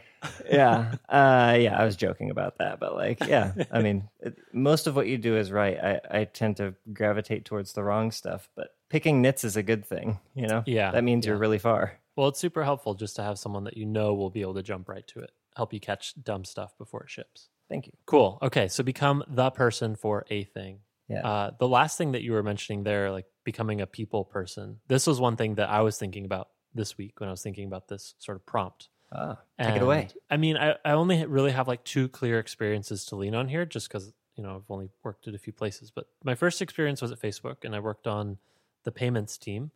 yeah, 0.52 0.96
uh, 1.08 1.56
yeah. 1.60 1.78
I 1.80 1.86
was 1.86 1.96
joking 1.96 2.32
about 2.32 2.58
that, 2.58 2.80
but 2.80 2.96
like, 2.96 3.26
yeah. 3.26 3.54
I 3.72 3.82
mean, 3.82 4.10
it, 4.20 4.38
most 4.52 4.88
of 4.88 4.96
what 4.96 5.08
you 5.08 5.18
do 5.18 5.38
is 5.38 5.52
right. 5.52 5.78
I 5.78 6.02
I 6.22 6.24
tend 6.26 6.58
to 6.58 6.74
gravitate 6.92 7.46
towards 7.46 7.74
the 7.74 7.84
wrong 7.84 8.12
stuff, 8.12 8.50
but 8.56 8.70
picking 8.90 9.22
nits 9.22 9.44
is 9.44 9.56
a 9.56 9.64
good 9.64 9.86
thing. 9.86 10.20
You 10.36 10.48
know, 10.48 10.64
Yeah, 10.66 10.92
that 10.92 11.04
means 11.04 11.26
you're 11.26 11.38
really 11.38 11.60
far. 11.60 11.94
Well, 12.18 12.28
it's 12.28 12.40
super 12.40 12.64
helpful 12.64 12.94
just 12.96 13.16
to 13.18 13.24
have 13.24 13.38
someone 13.40 13.64
that 13.66 13.78
you 13.78 13.86
know 13.86 14.14
will 14.16 14.30
be 14.32 14.42
able 14.42 14.56
to 14.56 14.64
jump 14.64 14.90
right 14.90 15.06
to 15.08 15.20
it, 15.20 15.32
help 15.56 15.74
you 15.74 15.80
catch 15.80 16.14
dumb 16.22 16.44
stuff 16.44 16.78
before 16.78 17.04
it 17.04 17.10
ships. 17.10 17.50
Thank 17.70 17.88
you. 17.88 17.94
Cool. 18.06 18.38
Okay, 18.42 18.68
so 18.68 18.84
become 18.84 19.24
the 19.28 19.50
person 19.50 19.96
for 19.96 20.26
a 20.30 20.44
thing. 20.44 20.80
Yeah. 21.08 21.28
Uh, 21.28 21.52
the 21.60 21.68
last 21.68 21.98
thing 21.98 22.14
that 22.14 22.22
you 22.22 22.34
were 22.34 22.44
mentioning 22.44 22.84
there, 22.84 23.12
like 23.12 23.26
becoming 23.44 23.82
a 23.82 23.88
people 23.88 24.24
person, 24.26 24.80
this 24.88 25.08
was 25.08 25.20
one 25.20 25.36
thing 25.36 25.56
that 25.56 25.70
I 25.70 25.82
was 25.82 25.98
thinking 25.98 26.26
about 26.26 26.50
this 26.74 26.98
week 26.98 27.20
when 27.20 27.30
I 27.30 27.32
was 27.32 27.42
thinking 27.42 27.68
about 27.68 27.88
this 27.88 28.16
sort 28.20 28.38
of 28.38 28.46
prompt. 28.46 28.90
Ah, 29.12 29.38
take 29.62 29.76
it 29.76 29.82
away. 29.84 30.08
I 30.30 30.38
mean, 30.38 30.58
I, 30.58 30.76
I 30.84 30.92
only 30.94 31.24
really 31.26 31.52
have 31.52 31.68
like 31.68 31.84
two 31.84 32.08
clear 32.10 32.40
experiences 32.40 33.06
to 33.06 33.16
lean 33.16 33.36
on 33.36 33.48
here 33.48 33.66
just 33.66 33.88
because, 33.88 34.12
you 34.36 34.44
know, 34.44 34.56
I've 34.56 34.72
only 34.72 34.90
worked 35.04 35.28
at 35.28 35.36
a 35.36 35.38
few 35.38 35.54
places. 35.54 35.92
But 35.92 36.08
my 36.24 36.34
first 36.34 36.62
experience 36.62 37.02
was 37.02 37.12
at 37.12 37.22
Facebook 37.22 37.58
and 37.64 37.76
I 37.76 37.80
worked 37.80 38.08
on 38.08 38.38
the 38.84 38.92
payments 38.92 39.38
team. 39.38 39.72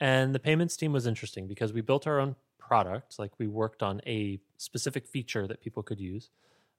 And 0.00 0.34
the 0.34 0.38
payments 0.38 0.76
team 0.76 0.92
was 0.92 1.06
interesting 1.06 1.46
because 1.46 1.72
we 1.72 1.80
built 1.80 2.06
our 2.06 2.20
own 2.20 2.36
product. 2.58 3.18
Like 3.18 3.32
we 3.38 3.46
worked 3.46 3.82
on 3.82 4.02
a 4.06 4.38
specific 4.64 5.06
feature 5.06 5.46
that 5.46 5.60
people 5.60 5.82
could 5.82 6.00
use. 6.00 6.30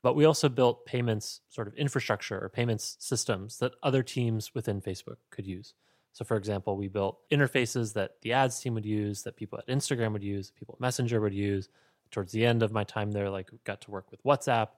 But 0.02 0.16
we 0.16 0.26
also 0.26 0.50
built 0.50 0.86
payments 0.86 1.42
sort 1.50 1.68
of 1.68 1.74
infrastructure 1.76 2.40
or 2.40 2.50
payments 2.50 2.98
systems 3.00 3.58
that 3.60 3.74
other 3.82 4.04
teams 4.04 4.54
within 4.54 4.82
Facebook 4.82 5.18
could 5.32 5.48
use. 5.48 5.74
So, 6.14 6.24
for 6.24 6.38
example, 6.38 6.78
we 6.78 6.88
built 6.88 7.20
interfaces 7.30 7.94
that 7.94 8.22
the 8.22 8.34
ads 8.34 8.60
team 8.60 8.74
would 8.76 8.86
use, 8.86 9.24
that 9.24 9.36
people 9.36 9.60
at 9.60 9.68
Instagram 9.68 10.14
would 10.14 10.24
use, 10.24 10.52
people 10.52 10.76
at 10.78 10.82
Messenger 10.82 11.20
would 11.22 11.34
use. 11.34 11.70
Towards 12.12 12.32
the 12.32 12.46
end 12.46 12.62
of 12.62 12.72
my 12.72 12.84
time 12.84 13.12
there, 13.12 13.30
like 13.30 13.50
got 13.64 13.82
to 13.82 13.92
work 13.92 14.12
with 14.12 14.24
WhatsApp. 14.24 14.70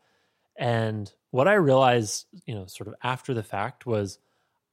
And 0.56 1.12
what 1.32 1.48
I 1.48 1.54
realized, 1.54 2.26
you 2.46 2.56
know, 2.56 2.66
sort 2.66 2.88
of 2.88 2.96
after 3.04 3.34
the 3.34 3.44
fact 3.44 3.86
was 3.86 4.18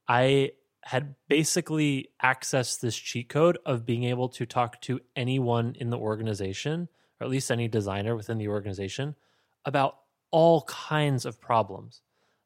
I 0.07 0.53
had 0.81 1.15
basically 1.27 2.09
accessed 2.23 2.79
this 2.79 2.95
cheat 2.95 3.27
code 3.27 3.57
of 3.65 3.85
being 3.85 4.03
able 4.05 4.29
to 4.29 4.45
talk 4.45 4.79
to 4.81 5.01
anyone 5.15 5.75
in 5.79 5.89
the 5.89 5.97
organization, 5.97 6.87
or 7.25 7.27
at 7.27 7.31
least 7.31 7.49
any 7.49 7.67
designer 7.67 8.15
within 8.15 8.37
the 8.37 8.47
organization, 8.47 9.15
about 9.65 9.97
all 10.29 10.61
kinds 10.63 11.25
of 11.25 11.41
problems. 11.41 12.01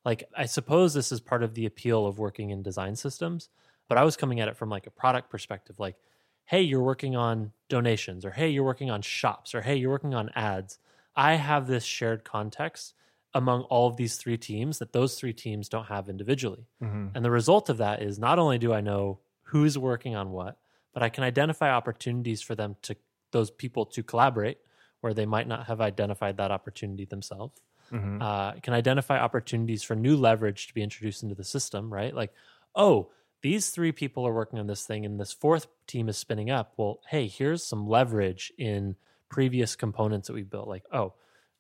Like, 0.06 0.24
I 0.38 0.46
suppose 0.46 0.94
this 0.94 1.12
is 1.12 1.20
part 1.20 1.44
of 1.44 1.54
the 1.54 1.66
appeal 1.66 2.08
of 2.08 2.18
working 2.18 2.50
in 2.50 2.64
design 2.64 2.96
systems, 2.96 3.50
but 3.90 3.98
I 3.98 4.06
was 4.06 4.16
coming 4.16 4.40
at 4.40 4.48
it 4.48 4.56
from 4.56 4.70
like 4.70 4.88
a 4.88 4.92
product 4.92 5.30
perspective. 5.30 5.80
Like, 5.80 5.98
hey, 6.46 6.62
you're 6.62 6.82
working 6.82 7.18
on 7.18 7.52
donations, 7.68 8.24
or 8.24 8.32
hey, 8.32 8.50
you're 8.50 8.64
working 8.64 8.90
on 8.90 9.02
shops, 9.02 9.54
or 9.54 9.62
hey, 9.62 9.76
you're 9.76 9.92
working 9.92 10.16
on 10.16 10.30
ads. 10.34 10.80
I 11.14 11.34
have 11.36 11.68
this 11.68 11.84
shared 11.84 12.24
context 12.24 12.94
among 13.34 13.64
all 13.64 13.88
of 13.88 13.98
these 13.98 14.16
three 14.16 14.38
teams 14.38 14.80
that 14.80 14.94
those 14.94 15.16
three 15.16 15.34
teams 15.34 15.68
don't 15.68 15.88
have 15.88 16.08
individually. 16.08 16.68
Mm-hmm. 16.82 17.08
And 17.14 17.26
the 17.26 17.32
result 17.32 17.70
of 17.70 17.78
that 17.78 18.02
is 18.02 18.18
not 18.18 18.40
only 18.40 18.58
do 18.58 18.74
I 18.74 18.82
know 18.82 19.20
who's 19.44 19.78
working 19.78 20.16
on 20.16 20.32
what, 20.32 20.58
but 20.94 21.04
I 21.04 21.10
can 21.10 21.26
identify 21.26 21.70
opportunities 21.70 22.42
for 22.42 22.56
them 22.56 22.78
to 22.84 22.96
those 23.32 23.52
people 23.52 23.86
to 23.86 24.02
collaborate 24.02 24.58
where 25.02 25.14
they 25.14 25.26
might 25.26 25.48
not 25.48 25.68
have 25.68 25.82
identified 25.82 26.38
that 26.38 26.52
opportunity 26.52 27.06
themselves. 27.06 27.62
Mm-hmm. 27.92 28.22
Uh, 28.22 28.52
can 28.62 28.74
identify 28.74 29.20
opportunities 29.20 29.82
for 29.84 29.96
new 29.96 30.16
leverage 30.16 30.68
to 30.68 30.74
be 30.74 30.84
introduced 30.84 31.24
into 31.24 31.36
the 31.36 31.44
system, 31.44 31.92
right? 31.92 32.14
Like, 32.14 32.32
oh, 32.76 33.10
these 33.42 33.70
three 33.70 33.92
people 33.92 34.28
are 34.28 34.34
working 34.34 34.60
on 34.60 34.68
this 34.68 34.86
thing 34.86 35.06
and 35.06 35.20
this 35.20 35.32
fourth 35.32 35.68
team 35.88 36.10
is 36.10 36.18
spinning 36.18 36.52
up. 36.52 36.74
Well, 36.78 37.00
hey, 37.08 37.28
here's 37.28 37.66
some 37.66 37.88
leverage 37.88 38.52
in 38.58 38.96
previous 39.30 39.76
components 39.76 40.28
that 40.28 40.34
we 40.34 40.44
built. 40.44 40.68
Like, 40.68 40.84
oh, 40.92 41.14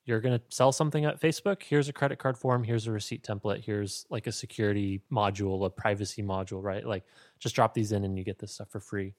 you're 0.06 0.22
going 0.22 0.38
to 0.38 0.44
sell 0.50 0.72
something 0.72 1.06
at 1.06 1.22
Facebook. 1.22 1.64
Here's 1.64 1.88
a 1.88 1.94
credit 1.94 2.20
card 2.20 2.38
form. 2.38 2.64
Here's 2.64 2.88
a 2.88 2.92
receipt 2.92 3.24
template. 3.24 3.64
Here's 3.64 4.06
like 4.10 4.28
a 4.28 4.32
security 4.32 5.02
module, 5.12 5.66
a 5.66 5.70
privacy 5.70 6.24
module, 6.24 6.62
right? 6.64 6.86
Like, 6.86 7.06
just 7.40 7.56
drop 7.56 7.74
these 7.74 7.92
in 7.92 8.04
and 8.04 8.18
you 8.18 8.24
get 8.24 8.40
this 8.40 8.54
stuff 8.54 8.70
for 8.70 8.80
free. 8.80 9.14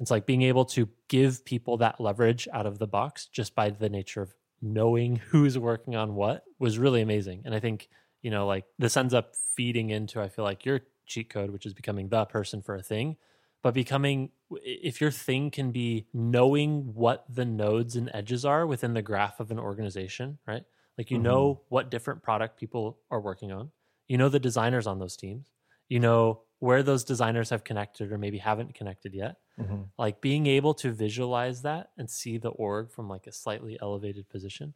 It's 0.00 0.10
like 0.10 0.26
being 0.26 0.42
able 0.42 0.64
to 0.66 0.88
give 1.08 1.44
people 1.44 1.76
that 1.78 2.00
leverage 2.00 2.46
out 2.52 2.66
of 2.66 2.78
the 2.78 2.86
box 2.86 3.26
just 3.26 3.54
by 3.54 3.70
the 3.70 3.88
nature 3.88 4.22
of 4.22 4.34
knowing 4.60 5.16
who's 5.30 5.58
working 5.58 5.96
on 5.96 6.14
what 6.14 6.44
was 6.58 6.78
really 6.78 7.00
amazing. 7.02 7.42
And 7.44 7.54
I 7.54 7.60
think, 7.60 7.88
you 8.22 8.30
know, 8.30 8.46
like 8.46 8.66
this 8.78 8.96
ends 8.96 9.14
up 9.14 9.34
feeding 9.36 9.90
into, 9.90 10.20
I 10.20 10.28
feel 10.28 10.44
like 10.44 10.64
your 10.64 10.80
cheat 11.06 11.30
code, 11.30 11.50
which 11.50 11.66
is 11.66 11.74
becoming 11.74 12.08
the 12.08 12.24
person 12.26 12.62
for 12.62 12.74
a 12.76 12.82
thing, 12.82 13.16
but 13.62 13.74
becoming, 13.74 14.30
if 14.62 15.00
your 15.00 15.10
thing 15.10 15.50
can 15.50 15.72
be 15.72 16.06
knowing 16.12 16.94
what 16.94 17.24
the 17.28 17.44
nodes 17.44 17.96
and 17.96 18.10
edges 18.14 18.44
are 18.44 18.66
within 18.66 18.94
the 18.94 19.02
graph 19.02 19.40
of 19.40 19.50
an 19.50 19.58
organization, 19.58 20.38
right? 20.46 20.64
Like 20.96 21.10
you 21.10 21.18
Mhm. 21.18 21.18
know 21.18 21.62
what 21.68 21.90
different 21.90 22.22
product 22.22 22.58
people 22.58 23.00
are 23.10 23.20
working 23.20 23.52
on, 23.52 23.72
you 24.06 24.16
know 24.16 24.28
the 24.28 24.40
designers 24.40 24.86
on 24.86 24.98
those 24.98 25.16
teams, 25.16 25.50
you 25.88 26.00
know 26.00 26.42
where 26.60 26.82
those 26.82 27.04
designers 27.04 27.50
have 27.50 27.62
connected 27.64 28.10
or 28.12 28.18
maybe 28.18 28.38
haven't 28.38 28.74
connected 28.74 29.14
yet 29.14 29.36
Mm-hmm. 29.60 29.82
like 29.98 30.20
being 30.20 30.46
able 30.46 30.72
to 30.74 30.92
visualize 30.92 31.62
that 31.62 31.90
and 31.98 32.08
see 32.08 32.38
the 32.38 32.50
org 32.50 32.92
from 32.92 33.08
like 33.08 33.26
a 33.26 33.32
slightly 33.32 33.76
elevated 33.82 34.28
position 34.28 34.72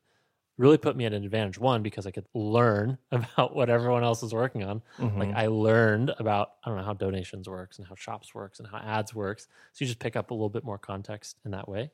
really 0.59 0.77
put 0.77 0.97
me 0.97 1.07
at 1.07 1.13
an 1.13 1.25
advantage. 1.25 1.57
One 1.59 1.83
because 1.83 2.05
i 2.05 2.11
could 2.11 2.27
learn 2.35 2.99
about 3.13 3.55
what 3.55 3.71
everyone 3.71 4.03
else 4.03 4.23
is 4.25 4.35
working 4.35 4.65
on. 4.65 4.83
Mm-hmm. 4.99 5.19
like 5.21 5.35
i 5.35 5.47
learned 5.47 6.11
about 6.19 6.55
i 6.65 6.69
don't 6.69 6.79
know 6.79 6.85
how 6.85 6.95
donations 6.95 7.49
works 7.49 7.79
and 7.79 7.87
how 7.87 7.95
shops 7.95 8.35
works 8.35 8.59
and 8.59 8.69
how 8.69 8.79
ads 8.79 9.15
works. 9.15 9.47
So 9.73 9.85
you 9.85 9.87
just 9.87 10.01
pick 10.01 10.17
up 10.17 10.31
a 10.33 10.35
little 10.35 10.51
bit 10.51 10.65
more 10.65 10.79
context 10.79 11.39
in 11.45 11.53
that 11.53 11.69
way 11.69 11.91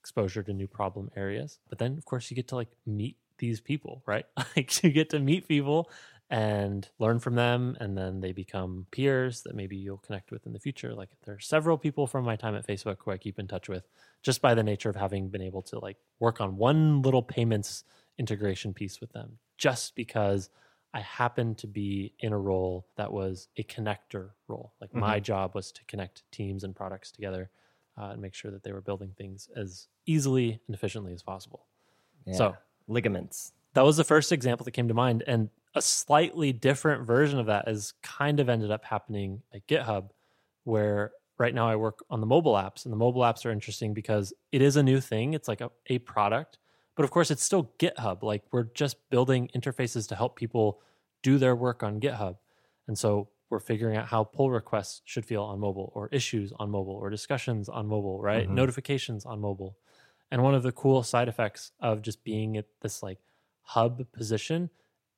exposure 0.00 0.42
to 0.42 0.52
new 0.54 0.66
problem 0.66 1.10
areas. 1.14 1.58
But 1.68 1.78
then 1.78 1.98
of 1.98 2.06
course 2.06 2.30
you 2.30 2.34
get 2.34 2.48
to 2.48 2.54
like 2.56 2.70
meet 2.86 3.16
these 3.36 3.60
people 3.60 4.02
right? 4.06 4.24
Like 4.56 4.82
you 4.82 4.90
get 4.90 5.10
to 5.10 5.18
meet 5.20 5.46
people 5.46 5.90
and 6.30 6.88
learn 7.00 7.18
from 7.18 7.34
them 7.34 7.76
and 7.80 7.98
then 7.98 8.20
they 8.20 8.30
become 8.32 8.86
peers 8.92 9.42
that 9.42 9.54
maybe 9.54 9.76
you'll 9.76 9.98
connect 9.98 10.30
with 10.30 10.46
in 10.46 10.52
the 10.52 10.60
future 10.60 10.94
like 10.94 11.08
there 11.24 11.34
are 11.34 11.40
several 11.40 11.76
people 11.76 12.06
from 12.06 12.24
my 12.24 12.36
time 12.36 12.54
at 12.54 12.64
facebook 12.66 12.96
who 13.04 13.10
i 13.10 13.16
keep 13.18 13.38
in 13.38 13.48
touch 13.48 13.68
with 13.68 13.88
just 14.22 14.40
by 14.40 14.54
the 14.54 14.62
nature 14.62 14.88
of 14.88 14.94
having 14.96 15.28
been 15.28 15.42
able 15.42 15.60
to 15.62 15.78
like 15.80 15.96
work 16.20 16.40
on 16.40 16.56
one 16.56 17.02
little 17.02 17.22
payments 17.22 17.82
integration 18.18 18.72
piece 18.72 19.00
with 19.00 19.12
them 19.12 19.38
just 19.58 19.96
because 19.96 20.50
i 20.94 21.00
happened 21.00 21.58
to 21.58 21.66
be 21.66 22.12
in 22.20 22.32
a 22.32 22.38
role 22.38 22.86
that 22.96 23.12
was 23.12 23.48
a 23.56 23.64
connector 23.64 24.30
role 24.46 24.72
like 24.80 24.94
my 24.94 25.18
job 25.18 25.52
was 25.54 25.72
to 25.72 25.82
connect 25.86 26.22
teams 26.30 26.62
and 26.62 26.76
products 26.76 27.10
together 27.10 27.50
uh, 27.98 28.10
and 28.12 28.22
make 28.22 28.34
sure 28.34 28.52
that 28.52 28.62
they 28.62 28.70
were 28.72 28.80
building 28.80 29.12
things 29.18 29.48
as 29.56 29.88
easily 30.06 30.60
and 30.68 30.74
efficiently 30.76 31.12
as 31.12 31.22
possible 31.22 31.66
Yeah. 32.24 32.34
So- 32.34 32.56
ligaments. 32.86 33.52
that 33.74 33.82
was 33.84 33.96
the 33.96 34.04
first 34.04 34.32
example 34.32 34.64
that 34.64 34.72
came 34.72 34.88
to 34.88 34.94
mind 34.94 35.22
and 35.26 35.48
a 35.74 35.82
slightly 35.82 36.52
different 36.52 37.06
version 37.06 37.38
of 37.38 37.46
that 37.46 37.68
has 37.68 37.92
kind 38.02 38.40
of 38.40 38.48
ended 38.48 38.70
up 38.70 38.84
happening 38.84 39.42
at 39.52 39.66
github 39.66 40.10
where 40.64 41.12
right 41.38 41.54
now 41.54 41.68
i 41.68 41.76
work 41.76 42.00
on 42.10 42.20
the 42.20 42.26
mobile 42.26 42.54
apps 42.54 42.84
and 42.84 42.92
the 42.92 42.96
mobile 42.96 43.22
apps 43.22 43.44
are 43.46 43.50
interesting 43.50 43.94
because 43.94 44.32
it 44.52 44.62
is 44.62 44.76
a 44.76 44.82
new 44.82 45.00
thing. 45.00 45.34
It's 45.34 45.48
like 45.48 45.60
a, 45.60 45.70
a 45.86 45.98
product 46.00 46.58
but 46.96 47.04
of 47.04 47.10
course 47.12 47.30
it's 47.30 47.42
still 47.42 47.72
github. 47.78 48.22
Like 48.22 48.44
we're 48.52 48.64
just 48.64 49.08
building 49.08 49.48
interfaces 49.54 50.06
to 50.08 50.16
help 50.16 50.36
people 50.36 50.82
do 51.22 51.38
their 51.38 51.56
work 51.56 51.82
on 51.82 51.98
github. 51.98 52.36
And 52.88 52.98
so 52.98 53.30
we're 53.48 53.60
figuring 53.60 53.96
out 53.96 54.08
how 54.08 54.24
pull 54.24 54.50
requests 54.50 55.00
should 55.06 55.24
feel 55.24 55.42
on 55.44 55.60
mobile 55.60 55.92
or 55.94 56.08
issues 56.08 56.52
on 56.52 56.70
mobile 56.70 56.92
or 56.92 57.08
discussions 57.08 57.68
on 57.70 57.86
mobile 57.86 58.20
right? 58.20 58.50
Mhm. 58.50 58.50
notifications 58.50 59.24
on 59.24 59.40
mobile. 59.40 59.78
And 60.30 60.42
one 60.42 60.54
of 60.54 60.62
the 60.62 60.72
cool 60.72 61.02
side 61.02 61.28
effects 61.28 61.72
of 61.80 62.02
just 62.02 62.22
being 62.22 62.56
at 62.56 62.66
this 62.82 63.02
like 63.02 63.20
hub 63.62 64.10
position 64.12 64.70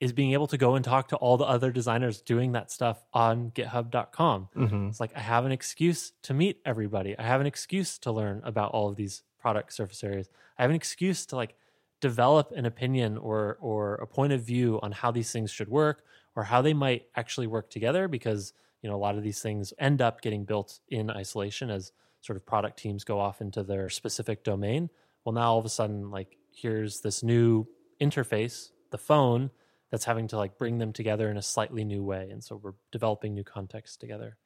is 0.03 0.13
being 0.13 0.33
able 0.33 0.49
to 0.49 0.59
go 0.59 0.75
and 0.75 0.85
talk 0.85 1.07
to 1.07 1.17
all 1.19 1.37
the 1.37 1.45
other 1.45 1.71
designers 1.71 2.21
doing 2.21 2.51
that 2.51 2.73
stuff 2.73 3.05
on 3.13 3.53
github.com. 3.53 4.49
Mm-hmm. 4.57 4.89
It's 4.89 4.99
like 4.99 5.13
I 5.15 5.21
have 5.21 5.45
an 5.45 5.53
excuse 5.53 6.11
to 6.23 6.35
meet 6.35 6.61
everybody. 6.65 7.17
I 7.17 7.23
have 7.23 7.41
an 7.41 7.47
excuse 7.47 7.99
to 7.99 8.11
learn 8.11 8.41
about 8.43 8.73
all 8.73 8.89
of 8.89 8.97
these 8.97 9.23
product 9.39 9.73
surface 9.73 10.03
areas. 10.03 10.29
I 10.59 10.63
have 10.63 10.71
an 10.71 10.75
excuse 10.75 11.25
to 11.27 11.37
like 11.37 11.55
develop 12.01 12.51
an 12.51 12.67
opinion 12.67 13.17
or 13.17 13.59
or 13.61 13.95
a 13.95 14.07
point 14.09 14.33
of 14.33 14.43
view 14.43 14.81
on 14.83 14.91
how 14.91 15.13
these 15.13 15.31
things 15.31 15.53
should 15.53 15.69
work 15.69 16.03
or 16.35 16.43
how 16.43 16.63
they 16.63 16.75
might 16.75 17.05
actually 17.15 17.47
work 17.47 17.71
together 17.71 18.09
because 18.09 18.55
you 18.83 18.91
know 18.91 18.97
a 18.97 19.05
lot 19.07 19.17
of 19.17 19.23
these 19.23 19.41
things 19.41 19.73
end 19.79 20.03
up 20.03 20.21
getting 20.21 20.45
built 20.45 20.81
in 20.89 21.11
isolation 21.11 21.71
as 21.71 21.93
sort 22.23 22.37
of 22.37 22.45
product 22.45 22.77
teams 22.77 23.05
go 23.05 23.21
off 23.21 23.41
into 23.41 23.63
their 23.63 23.89
specific 23.89 24.43
domain. 24.43 24.91
Well, 25.25 25.33
now 25.33 25.53
all 25.53 25.61
of 25.61 25.65
a 25.65 25.69
sudden 25.69 26.11
like 26.11 26.39
here's 26.51 27.03
this 27.03 27.23
new 27.23 27.69
interface, 28.01 28.73
the 28.91 28.99
phone 28.99 29.53
that's 29.93 30.05
having 30.07 30.27
to 30.27 30.37
like 30.37 30.59
bring 30.59 30.79
them 30.79 30.93
together 30.93 31.31
in 31.31 31.37
a 31.37 31.43
slightly 31.43 31.85
new 31.85 32.03
way 32.03 32.31
and 32.31 32.43
so 32.43 32.57
we're 32.57 32.73
developing 32.91 33.35
new 33.35 33.45
contexts 33.45 33.97
together 33.97 34.37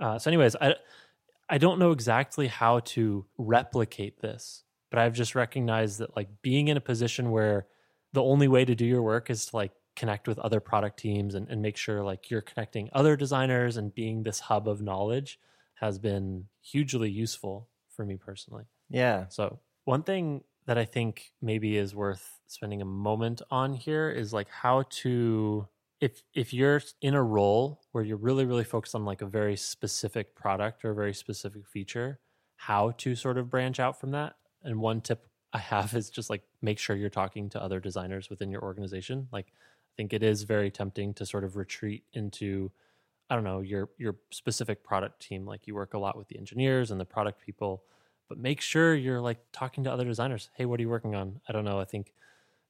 uh, 0.00 0.18
so 0.18 0.28
anyways 0.28 0.56
i 0.56 0.74
i 1.48 1.58
don't 1.58 1.78
know 1.78 1.92
exactly 1.92 2.48
how 2.48 2.80
to 2.80 3.24
replicate 3.38 4.20
this 4.20 4.64
but 4.90 4.98
i've 4.98 5.14
just 5.14 5.34
recognized 5.36 5.98
that 6.00 6.16
like 6.16 6.28
being 6.42 6.66
in 6.68 6.76
a 6.76 6.80
position 6.80 7.30
where 7.30 7.66
the 8.12 8.22
only 8.22 8.48
way 8.48 8.64
to 8.64 8.74
do 8.74 8.86
your 8.86 9.02
work 9.02 9.30
is 9.30 9.46
to 9.46 9.54
like 9.56 9.72
connect 9.94 10.28
with 10.28 10.38
other 10.38 10.60
product 10.60 10.98
teams 10.98 11.34
and, 11.34 11.48
and 11.48 11.62
make 11.62 11.76
sure 11.76 12.02
like 12.02 12.30
you're 12.30 12.42
connecting 12.42 12.88
other 12.92 13.16
designers 13.16 13.76
and 13.76 13.94
being 13.94 14.22
this 14.22 14.40
hub 14.40 14.68
of 14.68 14.80
knowledge 14.82 15.38
has 15.74 15.98
been 15.98 16.46
hugely 16.62 17.10
useful 17.10 17.68
for 17.90 18.04
me 18.04 18.16
personally 18.16 18.64
Yeah. 18.90 19.26
so 19.28 19.60
one 19.84 20.02
thing 20.02 20.42
that 20.66 20.76
I 20.76 20.84
think 20.84 21.32
maybe 21.40 21.76
is 21.76 21.94
worth 21.94 22.40
spending 22.46 22.82
a 22.82 22.86
moment 22.86 23.42
on 23.50 23.74
here 23.74 24.10
is 24.10 24.32
like 24.32 24.48
how 24.48 24.84
to 24.88 25.66
if 26.00 26.22
if 26.34 26.52
you're 26.52 26.82
in 27.00 27.14
a 27.14 27.22
role 27.22 27.80
where 27.92 28.04
you're 28.04 28.16
really 28.16 28.44
really 28.44 28.64
focused 28.64 28.94
on 28.94 29.04
like 29.04 29.22
a 29.22 29.26
very 29.26 29.56
specific 29.56 30.34
product 30.34 30.84
or 30.84 30.90
a 30.90 30.94
very 30.94 31.14
specific 31.14 31.66
feature, 31.66 32.18
how 32.56 32.90
to 32.92 33.14
sort 33.14 33.38
of 33.38 33.50
branch 33.50 33.80
out 33.80 33.98
from 33.98 34.10
that. 34.10 34.34
And 34.62 34.80
one 34.80 35.00
tip 35.00 35.26
I 35.52 35.58
have 35.58 35.94
is 35.94 36.10
just 36.10 36.28
like 36.28 36.42
make 36.60 36.78
sure 36.78 36.96
you're 36.96 37.08
talking 37.08 37.48
to 37.50 37.62
other 37.62 37.80
designers 37.80 38.28
within 38.28 38.50
your 38.50 38.62
organization. 38.62 39.28
Like 39.32 39.46
I 39.48 39.92
think 39.96 40.12
it 40.12 40.22
is 40.22 40.42
very 40.42 40.70
tempting 40.70 41.14
to 41.14 41.24
sort 41.24 41.44
of 41.44 41.56
retreat 41.56 42.04
into 42.12 42.70
I 43.30 43.34
don't 43.34 43.44
know, 43.44 43.60
your 43.60 43.90
your 43.98 44.16
specific 44.30 44.84
product 44.84 45.20
team. 45.20 45.46
Like 45.46 45.66
you 45.66 45.74
work 45.74 45.94
a 45.94 45.98
lot 45.98 46.18
with 46.18 46.28
the 46.28 46.38
engineers 46.38 46.90
and 46.90 47.00
the 47.00 47.04
product 47.04 47.40
people 47.40 47.84
but 48.28 48.38
make 48.38 48.60
sure 48.60 48.94
you're 48.94 49.20
like 49.20 49.38
talking 49.52 49.84
to 49.84 49.92
other 49.92 50.04
designers. 50.04 50.50
Hey, 50.54 50.64
what 50.66 50.78
are 50.80 50.82
you 50.82 50.88
working 50.88 51.14
on? 51.14 51.40
I 51.48 51.52
don't 51.52 51.64
know. 51.64 51.78
I 51.80 51.84
think 51.84 52.12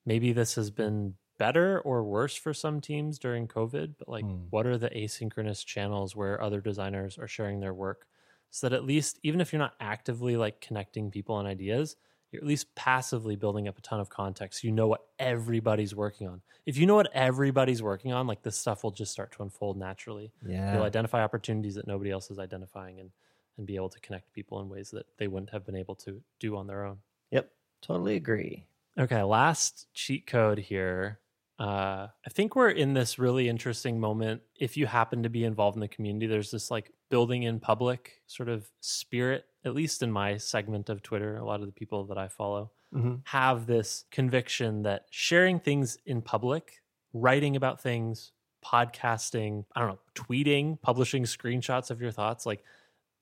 maybe 0.05 0.33
this 0.33 0.55
has 0.57 0.71
been 0.71 1.15
better 1.39 1.81
or 1.81 2.03
worse 2.05 2.37
for 2.37 2.55
some 2.55 2.81
teams 2.81 3.19
during 3.19 3.47
COVID, 3.49 3.95
but 3.99 4.09
like, 4.09 4.25
Hmm. 4.25 4.45
what 4.51 4.67
are 4.67 4.79
the 4.79 4.91
asynchronous 4.91 5.65
channels 5.65 6.17
where 6.17 6.41
other 6.43 6.61
designers 6.61 7.19
are 7.19 7.29
sharing 7.29 7.61
their 7.61 7.75
work? 7.75 8.07
So 8.51 8.69
that 8.69 8.75
at 8.77 8.85
least, 8.85 9.19
even 9.23 9.41
if 9.41 9.53
you're 9.53 9.61
not 9.61 9.75
actively 9.81 10.37
like 10.37 10.61
connecting 10.61 11.11
people 11.11 11.39
and 11.39 11.47
ideas, 11.49 11.97
you're 12.31 12.41
at 12.43 12.47
least 12.49 12.75
passively 12.75 13.37
building 13.37 13.69
up 13.69 13.79
a 13.79 13.83
ton 13.83 14.01
of 14.01 14.09
context. 14.09 14.65
You 14.65 14.73
know 14.73 14.89
what 14.89 15.03
everybody's 15.19 15.95
working 15.95 16.27
on. 16.27 16.43
If 16.65 16.77
you 16.79 16.87
know 16.87 16.95
what 16.95 17.13
everybody's 17.15 17.83
working 17.83 18.13
on, 18.13 18.27
like 18.27 18.43
this 18.43 18.57
stuff 18.57 18.83
will 18.83 18.91
just 18.91 19.13
start 19.13 19.33
to 19.33 19.43
unfold 19.43 19.77
naturally. 19.77 20.33
Yeah. 20.45 20.75
You'll 20.75 20.83
identify 20.85 21.23
opportunities 21.23 21.75
that 21.77 21.87
nobody 21.87 22.11
else 22.11 22.31
is 22.31 22.39
identifying 22.39 22.99
and 23.01 23.11
and 23.59 23.67
be 23.67 23.77
able 23.77 23.89
to 23.89 24.01
connect 24.01 24.33
people 24.33 24.61
in 24.61 24.69
ways 24.69 24.91
that 24.91 25.07
they 25.19 25.29
wouldn't 25.29 25.51
have 25.51 25.65
been 25.65 25.77
able 25.77 25.95
to 25.97 26.21
do 26.41 26.57
on 26.57 26.67
their 26.67 26.85
own. 26.85 26.99
Yep. 27.31 27.51
Totally 27.83 28.17
agree. 28.17 28.67
Okay, 28.99 29.23
last 29.23 29.87
cheat 29.95 30.27
code 30.27 30.59
here 30.59 31.19
Uh, 31.59 32.09
I 32.27 32.31
think 32.31 32.55
we're 32.55 32.69
in 32.71 32.93
this 32.93 33.19
really 33.19 33.49
interesting 33.49 33.99
moment. 33.99 34.43
If 34.61 34.77
you 34.77 34.87
happen 34.87 35.23
to 35.23 35.31
be 35.31 35.43
involved 35.45 35.77
in 35.77 35.81
the 35.81 35.89
community, 35.89 36.27
there's 36.27 36.51
this 36.51 36.71
like 36.71 36.93
building 37.09 37.45
in 37.45 37.61
public 37.61 38.21
sort 38.27 38.51
of 38.51 38.71
spirit, 38.81 39.47
at 39.65 39.75
least 39.75 40.03
in 40.03 40.13
my 40.13 40.37
segment 40.37 40.91
of 40.91 41.03
Twitter. 41.03 41.37
A 41.37 41.45
lot 41.47 41.61
of 41.61 41.67
the 41.67 41.73
people 41.73 42.05
that 42.07 42.19
I 42.19 42.29
follow 42.29 42.73
Mm-hmm. 42.95 43.17
have 43.25 43.67
this 43.67 44.05
conviction 44.13 44.83
that 44.83 45.07
sharing 45.11 45.59
things 45.59 45.99
in 46.07 46.23
public, 46.23 46.83
writing 47.13 47.57
about 47.57 47.81
things, 47.83 48.33
podcasting, 48.65 49.65
I 49.75 49.81
don't 49.81 49.89
know, 49.91 49.99
tweeting, 50.15 50.81
publishing 50.83 51.25
screenshots 51.25 51.91
of 51.91 52.01
your 52.01 52.13
thoughts, 52.13 52.47
like 52.47 52.63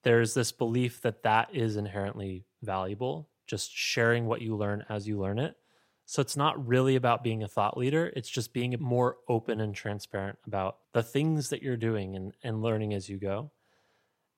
there's 0.04 0.34
this 0.34 0.52
belief 0.52 1.00
that 1.02 1.22
that 1.22 1.54
is 1.54 1.76
inherently 1.76 2.44
valuable, 2.62 3.28
just 3.46 3.72
sharing 3.72 4.26
what 4.26 4.42
you 4.42 4.56
learn 4.56 4.84
as 4.88 5.08
you 5.08 5.18
learn 5.18 5.38
it. 5.38 5.56
So 6.06 6.20
it's 6.20 6.36
not 6.36 6.66
really 6.66 6.96
about 6.96 7.24
being 7.24 7.42
a 7.42 7.48
thought 7.48 7.78
leader, 7.78 8.12
it's 8.14 8.28
just 8.28 8.52
being 8.52 8.76
more 8.78 9.16
open 9.28 9.60
and 9.60 9.74
transparent 9.74 10.38
about 10.46 10.78
the 10.92 11.02
things 11.02 11.48
that 11.48 11.62
you're 11.62 11.78
doing 11.78 12.14
and, 12.14 12.34
and 12.42 12.62
learning 12.62 12.92
as 12.92 13.08
you 13.08 13.16
go. 13.18 13.50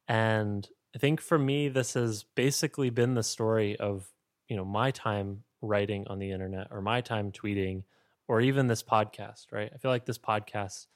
And 0.07 0.67
I 0.95 0.99
think 0.99 1.21
for 1.21 1.39
me, 1.39 1.69
this 1.69 1.95
has 1.95 2.23
basically 2.23 2.91
been 2.91 3.15
the 3.15 3.25
story 3.25 3.77
of 3.77 4.09
you 4.49 4.57
know 4.57 4.65
my 4.65 4.91
time 4.91 5.43
writing 5.63 6.07
on 6.09 6.19
the 6.19 6.31
internet 6.31 6.69
or 6.71 6.81
my 6.81 7.01
time 7.01 7.33
tweeting 7.33 7.83
or 8.29 8.41
even 8.41 8.67
this 8.67 8.83
podcast 8.83 9.47
right 9.53 9.71
i 9.75 9.79
feel 9.79 9.91
like 9.91 10.05
this 10.05 10.19
podcast 10.19 10.87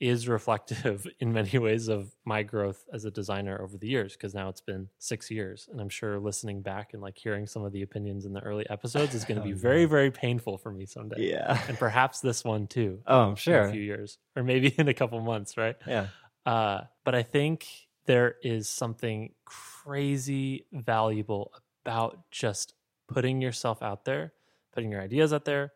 is 0.00 0.26
reflective 0.26 1.06
in 1.20 1.32
many 1.32 1.58
ways 1.58 1.88
of 1.88 2.10
my 2.24 2.42
growth 2.42 2.84
as 2.92 3.04
a 3.04 3.10
designer 3.10 3.60
over 3.62 3.76
the 3.76 3.86
years 3.86 4.14
because 4.14 4.34
now 4.34 4.48
it's 4.48 4.60
been 4.62 4.88
six 4.98 5.30
years 5.30 5.68
and 5.70 5.80
i'm 5.80 5.88
sure 5.90 6.18
listening 6.18 6.62
back 6.62 6.94
and 6.94 7.02
like 7.02 7.16
hearing 7.18 7.46
some 7.46 7.64
of 7.64 7.72
the 7.72 7.82
opinions 7.82 8.24
in 8.24 8.32
the 8.32 8.40
early 8.40 8.68
episodes 8.70 9.14
is 9.14 9.24
going 9.26 9.38
to 9.40 9.44
be 9.44 9.52
Oh, 9.52 9.56
very 9.56 9.84
very 9.84 10.10
painful 10.10 10.56
for 10.58 10.72
me 10.72 10.86
someday 10.86 11.30
Yeah. 11.30 11.60
and 11.68 11.78
perhaps 11.78 12.20
this 12.20 12.42
one 12.44 12.66
too 12.66 13.02
Oh, 13.06 13.20
I'm 13.20 13.36
in 13.46 13.54
a 13.54 13.70
few 13.70 13.82
years 13.82 14.18
or 14.36 14.42
maybe 14.42 14.68
in 14.78 14.88
a 14.88 14.94
couple 14.94 15.20
months 15.20 15.56
right 15.58 15.76
Yeah. 15.86 16.06
uh, 16.46 16.82
but 17.04 17.14
I 17.14 17.22
think 17.22 17.66
there 18.06 18.36
is 18.42 18.68
something 18.68 19.34
crazy 19.44 20.66
valuable 20.72 21.52
about 21.84 22.30
just 22.30 22.74
putting 23.08 23.40
yourself 23.40 23.82
out 23.82 24.04
there, 24.04 24.32
putting 24.72 24.90
your 24.90 25.00
ideas 25.00 25.32
out 25.32 25.44
there, 25.44 25.72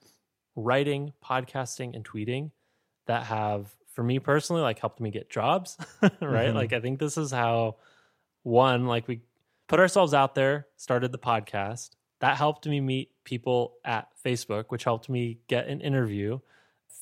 writing, 0.56 1.12
podcasting, 1.24 1.94
and 1.94 2.04
tweeting 2.04 2.50
that 3.06 3.24
have, 3.24 3.74
for 3.94 4.02
me 4.02 4.18
personally, 4.18 4.62
like 4.62 4.78
helped 4.78 5.00
me 5.00 5.10
get 5.10 5.30
jobs, 5.30 5.78
right? 6.02 6.50
Mhm. 6.50 6.54
Like, 6.54 6.72
I 6.72 6.80
think 6.80 6.98
this 6.98 7.16
is 7.16 7.30
how 7.30 7.76
one, 8.42 8.86
like, 8.86 9.08
we 9.08 9.22
put 9.68 9.80
ourselves 9.80 10.12
out 10.12 10.34
there, 10.34 10.66
started 10.76 11.12
the 11.12 11.18
podcast. 11.18 11.90
That 12.20 12.36
helped 12.36 12.66
me 12.66 12.80
meet 12.80 13.10
people 13.24 13.74
at 13.84 14.08
Facebook, 14.24 14.66
which 14.68 14.84
helped 14.84 15.08
me 15.08 15.38
get 15.48 15.68
an 15.68 15.80
interview. 15.80 16.40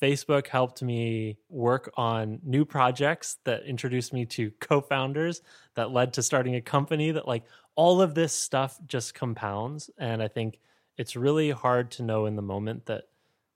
Facebook 0.01 0.47
helped 0.47 0.81
me 0.81 1.37
work 1.49 1.91
on 1.95 2.39
new 2.43 2.65
projects 2.65 3.37
that 3.45 3.63
introduced 3.63 4.11
me 4.11 4.25
to 4.25 4.51
co-founders 4.59 5.41
that 5.75 5.91
led 5.91 6.13
to 6.13 6.23
starting 6.23 6.55
a 6.55 6.61
company 6.61 7.11
that 7.11 7.27
like 7.27 7.43
all 7.75 8.01
of 8.01 8.13
this 8.13 8.33
stuff 8.33 8.79
just 8.85 9.13
compounds 9.15 9.89
and 9.97 10.21
I 10.21 10.27
think 10.27 10.59
it's 10.97 11.15
really 11.15 11.51
hard 11.51 11.91
to 11.91 12.03
know 12.03 12.25
in 12.25 12.35
the 12.35 12.41
moment 12.41 12.85
that 12.87 13.05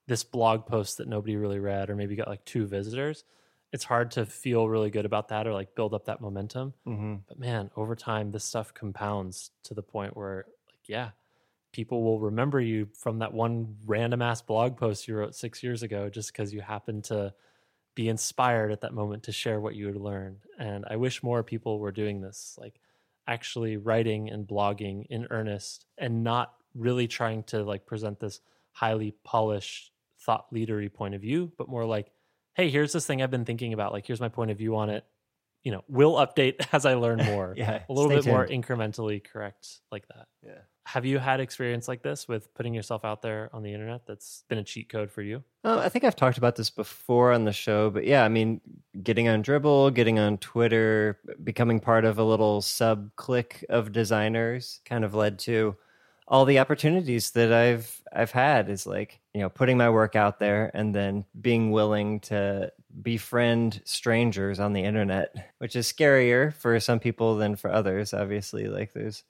this 0.08 0.24
blog 0.24 0.66
post 0.66 0.98
that 0.98 1.08
nobody 1.08 1.36
really 1.36 1.60
read 1.60 1.90
or 1.90 1.96
maybe 1.96 2.16
got 2.16 2.28
like 2.28 2.44
two 2.46 2.66
visitors 2.66 3.24
it's 3.74 3.84
hard 3.84 4.12
to 4.12 4.26
feel 4.26 4.70
really 4.70 4.90
good 4.90 5.06
about 5.06 5.28
that 5.28 5.46
or 5.46 5.52
like 5.54 5.76
build 5.76 5.94
up 5.94 6.06
that 6.06 6.22
momentum 6.22 6.74
Mm-hmm. 6.88 7.16
but 7.28 7.38
man 7.40 7.70
over 7.76 7.96
time 7.96 8.32
this 8.32 8.44
stuff 8.46 8.74
compounds 8.74 9.52
to 9.64 9.74
the 9.74 9.84
point 9.84 10.16
where 10.16 10.46
like 10.68 10.88
yeah 10.88 11.10
people 11.74 12.02
will 12.04 12.20
remember 12.20 12.60
you 12.62 12.88
from 12.98 13.20
that 13.20 13.34
one 13.34 13.76
random 13.86 14.22
ass 14.22 14.42
blog 14.42 14.78
post 14.78 15.08
you 15.08 15.16
wrote 15.16 15.36
six 15.36 15.62
years 15.62 15.84
ago 15.84 16.10
just 16.10 16.32
because 16.32 16.54
you 16.54 16.62
happened 16.62 17.04
to 17.06 17.34
be 17.94 18.08
inspired 18.10 18.72
at 18.72 18.82
that 18.82 18.94
moment 18.94 19.24
to 19.24 19.32
share 19.32 19.60
what 19.60 19.76
you 19.76 19.88
had 19.88 19.98
learned 19.98 20.38
and 20.58 20.86
i 20.90 20.96
wish 20.96 21.22
more 21.24 21.44
people 21.44 21.80
were 21.80 21.92
doing 21.92 22.22
this 22.22 22.56
like 22.60 22.80
actually 23.28 23.76
writing 23.76 24.30
and 24.30 24.48
blogging 24.48 25.06
in 25.10 25.28
earnest 25.32 25.86
and 25.98 26.24
not 26.24 26.54
really 26.74 27.08
trying 27.08 27.44
to 27.44 27.64
like 27.64 27.86
present 27.86 28.20
this 28.20 28.40
highly 28.72 29.14
polished 29.26 29.92
thought 30.28 30.46
leadery 30.54 30.94
point 30.94 31.16
of 31.16 31.22
view 31.22 31.52
but 31.58 31.68
more 31.68 31.86
like 31.86 32.12
hey 32.56 32.70
here's 32.70 32.94
this 32.94 33.08
thing 33.08 33.24
i've 33.24 33.32
been 33.32 33.46
thinking 33.46 33.74
about 33.74 33.92
like 33.92 34.06
here's 34.06 34.22
my 34.22 34.30
point 34.30 34.52
of 34.52 34.58
view 34.58 34.76
on 34.76 34.90
it 34.92 35.04
you 35.64 35.72
know 35.72 35.84
we'll 35.88 36.14
update 36.16 36.56
as 36.74 36.86
i 36.86 36.94
learn 36.94 37.18
more 37.26 37.54
Yeah. 37.58 37.82
a 37.90 37.92
little 37.94 38.12
stay 38.12 38.18
bit 38.18 38.26
more 38.28 38.46
incrementally 38.46 39.24
correct 39.24 39.80
like 39.92 40.08
that 40.10 40.28
Yeah. 40.46 40.60
have 40.86 41.06
you 41.06 41.18
had 41.18 41.40
experience 41.40 41.88
like 41.88 42.04
this 42.04 42.28
with 42.28 42.54
putting 42.54 42.74
yourself 42.76 43.04
out 43.04 43.22
there 43.24 43.50
on 43.54 43.64
the 43.64 43.74
internet 43.74 44.06
that's 44.06 44.44
been 44.50 44.60
a 44.60 44.64
cheat 44.64 44.90
code 44.90 45.10
for 45.10 45.22
you 45.24 45.44
Oh, 45.64 45.80
I 45.80 45.90
think 45.90 46.06
I've 46.06 46.16
talked 46.16 46.38
about 46.38 46.56
this 46.56 46.70
before 46.70 47.34
on 47.34 47.44
the 47.44 47.52
show, 47.52 47.90
but 47.90 48.06
yeah, 48.06 48.24
I 48.24 48.30
mean, 48.30 48.62
getting 49.04 49.28
on 49.28 49.44
Dribbble, 49.44 49.94
getting 49.94 50.18
on 50.18 50.38
Twitter, 50.38 51.20
becoming 51.44 51.82
part 51.82 52.06
of 52.06 52.20
a 52.20 52.24
little 52.24 52.62
sub 52.62 53.14
clique 53.18 53.66
of 53.68 53.92
designers 53.92 54.80
kind 54.86 55.04
of 55.04 55.14
led 55.14 55.40
to 55.40 55.76
all 56.28 56.46
the 56.46 56.60
opportunities 56.60 57.32
that 57.32 57.52
I've 57.54 58.02
I've 58.12 58.32
had 58.32 58.70
is 58.70 58.86
like, 58.86 59.20
you 59.34 59.42
know, 59.42 59.50
putting 59.50 59.78
my 59.78 59.90
work 59.90 60.16
out 60.16 60.40
there 60.40 60.72
and 60.74 60.94
then 60.94 61.26
being 61.40 61.72
willing 61.72 62.20
to 62.22 62.72
befriend 63.02 63.82
strangers 63.86 64.60
on 64.60 64.74
the 64.74 64.84
internet, 64.84 65.36
which 65.60 65.76
is 65.76 65.92
scarier 65.92 66.54
for 66.54 66.80
some 66.80 67.00
people 67.00 67.36
than 67.38 67.56
for 67.56 67.72
others, 67.72 68.14
obviously. 68.14 68.68
Like 68.68 68.94
there's 68.94 69.24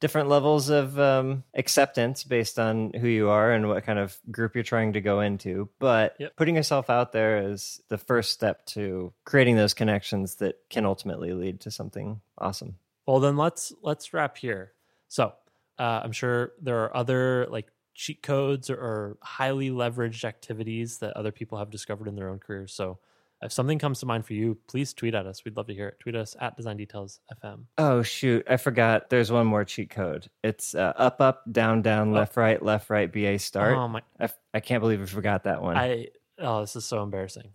different 0.00 0.28
levels 0.28 0.68
of 0.68 0.96
um, 1.00 1.42
acceptance 1.54 2.22
based 2.22 2.58
on 2.58 2.92
who 2.92 3.08
you 3.08 3.28
are 3.30 3.50
and 3.50 3.68
what 3.68 3.84
kind 3.84 3.98
of 3.98 4.16
group 4.30 4.54
you're 4.54 4.62
trying 4.62 4.92
to 4.92 5.00
go 5.00 5.20
into. 5.20 5.68
But 5.80 6.14
Yep. 6.20 6.36
putting 6.36 6.54
yourself 6.54 6.88
out 6.88 7.10
there 7.12 7.50
is 7.50 7.80
the 7.88 7.98
first 7.98 8.30
step 8.32 8.64
to 8.66 9.12
creating 9.24 9.56
those 9.56 9.74
connections 9.74 10.36
that 10.36 10.56
can 10.70 10.86
ultimately 10.86 11.32
lead 11.32 11.60
to 11.62 11.70
something 11.72 12.20
awesome. 12.36 12.76
well 13.06 13.18
then 13.18 13.36
let's 13.36 13.72
let's 13.82 14.12
wrap 14.14 14.36
here 14.36 14.72
so 15.08 15.32
uh, 15.78 16.00
i'm 16.02 16.12
sure 16.12 16.52
there 16.60 16.78
are 16.84 16.96
other 16.96 17.46
like 17.50 17.68
cheat 17.94 18.22
codes 18.22 18.70
or, 18.70 18.76
or 18.76 19.18
highly 19.22 19.70
leveraged 19.70 20.24
activities 20.24 20.98
that 20.98 21.16
other 21.16 21.32
people 21.32 21.58
have 21.58 21.70
discovered 21.70 22.06
in 22.08 22.14
their 22.14 22.28
own 22.28 22.38
careers 22.38 22.72
so 22.72 22.98
if 23.42 23.52
something 23.52 23.78
comes 23.78 24.00
to 24.00 24.06
mind 24.06 24.24
for 24.26 24.34
you 24.34 24.56
please 24.66 24.92
tweet 24.92 25.14
at 25.14 25.26
us 25.26 25.44
we'd 25.44 25.56
love 25.56 25.66
to 25.66 25.74
hear 25.74 25.88
it 25.88 25.98
tweet 26.00 26.14
us 26.14 26.36
at 26.40 26.56
design 26.56 26.76
details 26.76 27.20
fm 27.42 27.64
Oh 27.76 28.02
shoot, 28.02 28.44
I 28.48 28.56
forgot. 28.56 29.10
There's 29.10 29.30
one 29.30 29.46
more 29.46 29.64
cheat 29.64 29.90
code. 29.90 30.28
It's 30.42 30.74
uh, 30.74 30.92
up, 30.96 31.20
up, 31.20 31.44
down, 31.50 31.82
down, 31.82 32.12
left, 32.12 32.36
right, 32.36 32.60
left, 32.60 32.90
right, 32.90 33.12
BA 33.12 33.38
start. 33.38 33.76
oh 33.76 33.86
my 33.88 34.02
I, 34.18 34.24
f- 34.24 34.38
I 34.52 34.60
can't 34.60 34.80
believe 34.80 35.00
I 35.00 35.06
forgot 35.06 35.44
that 35.44 35.62
one. 35.62 35.76
i 35.76 36.08
oh 36.40 36.60
this 36.60 36.76
is 36.76 36.84
so 36.84 37.02
embarrassing 37.02 37.50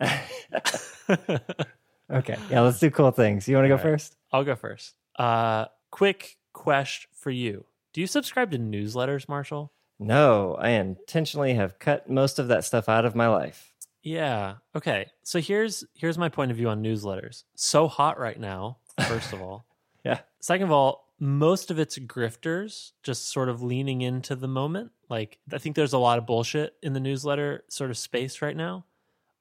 okay, 2.10 2.38
yeah, 2.50 2.60
let's 2.60 2.78
do 2.78 2.90
cool 2.90 3.10
things. 3.10 3.48
You 3.48 3.56
want 3.56 3.64
to 3.64 3.68
go 3.68 3.74
right. 3.74 3.82
first? 3.82 4.16
I'll 4.32 4.44
go 4.44 4.56
first. 4.56 4.94
Uh, 5.18 5.66
quick 5.90 6.36
question 6.52 7.10
for 7.14 7.30
you: 7.30 7.64
Do 7.94 8.00
you 8.00 8.06
subscribe 8.08 8.50
to 8.50 8.58
newsletters, 8.58 9.28
Marshall? 9.28 9.72
No, 10.00 10.56
I 10.56 10.70
intentionally 10.70 11.54
have 11.54 11.78
cut 11.78 12.10
most 12.10 12.40
of 12.40 12.48
that 12.48 12.64
stuff 12.64 12.88
out 12.88 13.04
of 13.04 13.14
my 13.14 13.28
life. 13.28 13.72
Yeah. 14.02 14.56
Okay. 14.74 15.06
So 15.22 15.40
here's 15.40 15.84
here's 15.94 16.18
my 16.18 16.28
point 16.28 16.50
of 16.50 16.56
view 16.56 16.68
on 16.68 16.82
newsletters. 16.82 17.44
So 17.54 17.86
hot 17.86 18.18
right 18.18 18.38
now. 18.38 18.78
First 19.08 19.32
of 19.32 19.40
all. 19.40 19.66
Yeah. 20.04 20.18
Second 20.38 20.66
of 20.66 20.70
all, 20.70 21.14
most 21.18 21.70
of 21.70 21.78
it's 21.78 21.98
grifters 21.98 22.92
just 23.02 23.32
sort 23.32 23.48
of 23.48 23.62
leaning 23.62 24.02
into 24.02 24.36
the 24.36 24.48
moment. 24.48 24.92
Like 25.08 25.38
I 25.50 25.56
think 25.56 25.76
there's 25.76 25.94
a 25.94 25.98
lot 25.98 26.18
of 26.18 26.26
bullshit 26.26 26.74
in 26.82 26.92
the 26.92 27.00
newsletter 27.00 27.64
sort 27.70 27.88
of 27.88 27.96
space 27.96 28.42
right 28.42 28.54
now. 28.54 28.84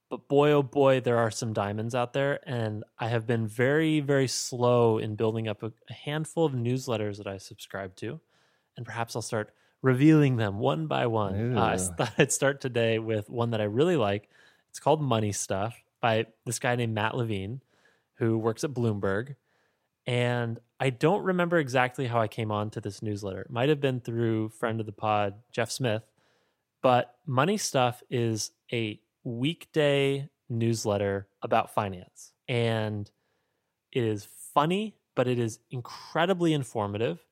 But 0.09 0.29
boy 0.29 0.51
oh 0.51 0.63
boy, 0.63 1.01
there 1.01 1.17
are 1.17 1.31
some 1.31 1.51
diamonds 1.51 1.95
out 1.95 2.13
there 2.13 2.39
and 2.47 2.85
I 2.97 3.09
have 3.09 3.27
been 3.27 3.45
very 3.45 3.99
very 3.99 4.29
slow 4.29 4.99
in 4.99 5.17
building 5.17 5.49
up 5.49 5.63
a, 5.63 5.73
a 5.89 5.93
handful 5.93 6.45
of 6.45 6.53
newsletters 6.53 7.17
that 7.17 7.27
I 7.27 7.39
subscribe 7.39 7.97
to. 7.97 8.21
And 8.77 8.85
perhaps 8.85 9.15
I'll 9.15 9.21
start 9.21 9.53
revealing 9.81 10.37
them 10.37 10.59
one 10.59 10.87
by 10.87 11.05
one. 11.07 11.57
Uh, 11.57 11.61
I 11.61 11.77
thought 11.77 12.13
I'd 12.17 12.31
start 12.31 12.61
today 12.61 12.99
with 12.99 13.29
one 13.29 13.51
that 13.51 13.61
I 13.61 13.65
really 13.65 13.97
like. 13.97 14.29
It's 14.69 14.79
called 14.79 15.01
Money 15.01 15.31
Stuff 15.31 15.75
by 16.01 16.25
this 16.45 16.59
guy 16.59 16.75
named 16.75 16.93
Matt 16.95 17.15
Levine, 17.15 17.61
who 18.15 18.37
works 18.37 18.63
at 18.63 18.73
Bloomberg. 18.73 19.35
And 20.05 20.59
I 20.79 20.89
don't 20.89 21.23
remember 21.23 21.57
exactly 21.57 22.07
how 22.07 22.19
I 22.19 22.27
came 22.27 22.51
on 22.51 22.69
to 22.71 22.81
this 22.81 23.01
newsletter. 23.01 23.41
It 23.41 23.49
might 23.49 23.69
have 23.69 23.79
been 23.79 24.01
through 24.01 24.49
friend 24.49 24.79
of 24.79 24.85
the 24.85 24.91
pod, 24.91 25.35
Jeff 25.51 25.71
Smith. 25.71 26.03
But 26.81 27.15
Money 27.25 27.57
Stuff 27.57 28.03
is 28.09 28.51
a 28.71 28.99
weekday 29.23 30.29
newsletter 30.49 31.27
about 31.41 31.73
finance. 31.73 32.33
And 32.47 33.09
it 33.91 34.03
is 34.03 34.27
funny, 34.53 34.95
but 35.15 35.27
it 35.27 35.39
is 35.39 35.59
incredibly 35.71 36.53
informative. 36.53 37.23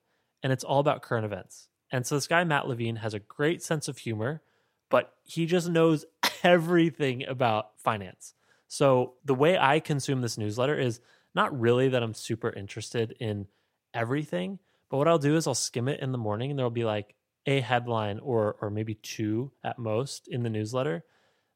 And 0.43 0.51
it's 0.51 0.63
all 0.63 0.79
about 0.79 1.01
current 1.01 1.25
events. 1.25 1.67
And 1.91 2.05
so 2.05 2.15
this 2.15 2.27
guy, 2.27 2.43
Matt 2.43 2.67
Levine, 2.67 2.97
has 2.97 3.13
a 3.13 3.19
great 3.19 3.61
sense 3.61 3.87
of 3.87 3.97
humor, 3.97 4.41
but 4.89 5.13
he 5.23 5.45
just 5.45 5.69
knows 5.69 6.05
everything 6.43 7.25
about 7.25 7.79
finance. 7.79 8.33
So 8.67 9.13
the 9.25 9.35
way 9.35 9.57
I 9.57 9.79
consume 9.79 10.21
this 10.21 10.37
newsletter 10.37 10.79
is 10.79 11.01
not 11.35 11.57
really 11.57 11.89
that 11.89 12.03
I'm 12.03 12.13
super 12.13 12.49
interested 12.49 13.15
in 13.19 13.47
everything, 13.93 14.59
but 14.89 14.97
what 14.97 15.07
I'll 15.07 15.17
do 15.17 15.35
is 15.35 15.47
I'll 15.47 15.53
skim 15.55 15.87
it 15.87 15.99
in 15.99 16.11
the 16.11 16.17
morning 16.17 16.49
and 16.51 16.57
there'll 16.57 16.71
be 16.71 16.85
like 16.85 17.15
a 17.45 17.59
headline 17.59 18.19
or 18.19 18.55
or 18.61 18.69
maybe 18.69 18.95
two 18.95 19.51
at 19.63 19.79
most 19.79 20.27
in 20.27 20.43
the 20.43 20.49
newsletter 20.49 21.03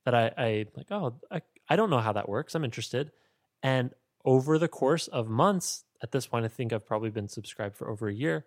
that 0.06 0.15
I, 0.15 0.32
I 0.38 0.65
like, 0.76 0.91
oh, 0.91 1.15
I, 1.32 1.41
I 1.69 1.76
don't 1.76 1.89
know 1.89 2.00
how 2.00 2.13
that 2.13 2.30
works. 2.30 2.56
I'm 2.56 2.63
interested. 2.63 3.12
And 3.62 3.91
over 4.24 4.58
the 4.58 4.67
course 4.67 5.08
of 5.08 5.28
months, 5.28 5.84
at 6.02 6.12
this 6.12 6.28
point, 6.28 6.45
I 6.45 6.48
think 6.48 6.71
I've 6.71 6.86
probably 6.86 7.10
been 7.10 7.28
subscribed 7.28 7.76
for 7.76 7.89
over 7.89 8.08
a 8.08 8.13
year. 8.13 8.45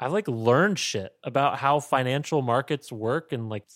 I've 0.00 0.12
like 0.12 0.28
learned 0.28 0.78
shit 0.78 1.16
about 1.24 1.58
how 1.58 1.80
financial 1.80 2.42
markets 2.42 2.92
work 2.92 3.32
and 3.32 3.48
like 3.48 3.66